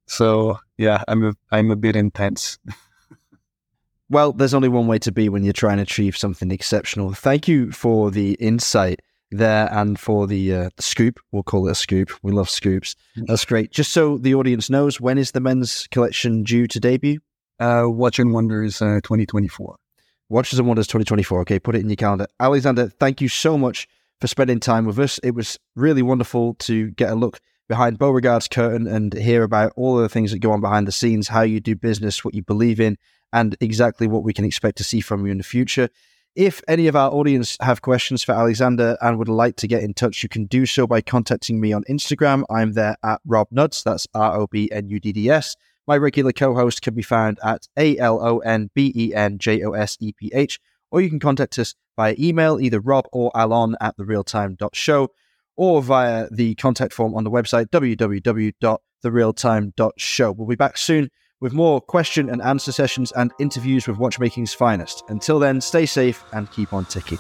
[0.07, 2.57] so yeah, I'm a I'm a bit intense.
[4.09, 7.13] Well, there's only one way to be when you're trying to achieve something exceptional.
[7.13, 11.19] Thank you for the insight there and for the, uh, the scoop.
[11.31, 12.11] We'll call it a scoop.
[12.21, 12.95] We love scoops.
[13.17, 13.27] Mm.
[13.27, 13.71] That's great.
[13.71, 17.19] Just so the audience knows, when is the men's collection due to debut?
[17.59, 19.75] Uh, Watch and Wonders uh, 2024.
[20.29, 21.41] Watches and Wonders 2024.
[21.41, 22.27] Okay, put it in your calendar.
[22.39, 23.87] Alexander, thank you so much
[24.19, 25.19] for spending time with us.
[25.19, 29.97] It was really wonderful to get a look behind Beauregard's curtain and hear about all
[29.97, 32.43] of the things that go on behind the scenes, how you do business, what you
[32.43, 32.97] believe in,
[33.33, 35.89] and exactly what we can expect to see from you in the future.
[36.35, 39.93] If any of our audience have questions for Alexander and would like to get in
[39.93, 42.43] touch, you can do so by contacting me on Instagram.
[42.49, 43.83] I'm there at Rob Nudds.
[43.83, 45.55] That's R O B N U D D S.
[45.87, 49.37] My regular co host can be found at A L O N B E N
[49.37, 50.59] J O S E P H,
[50.91, 55.07] or you can contact us via email, either Rob or Alon at therealtime.show,
[55.55, 60.31] or via the contact form on the website, www.therealtime.show.
[60.33, 61.09] We'll be back soon
[61.41, 65.03] with more question and answer sessions and interviews with watchmaking's finest.
[65.09, 67.19] Until then, stay safe and keep on ticking.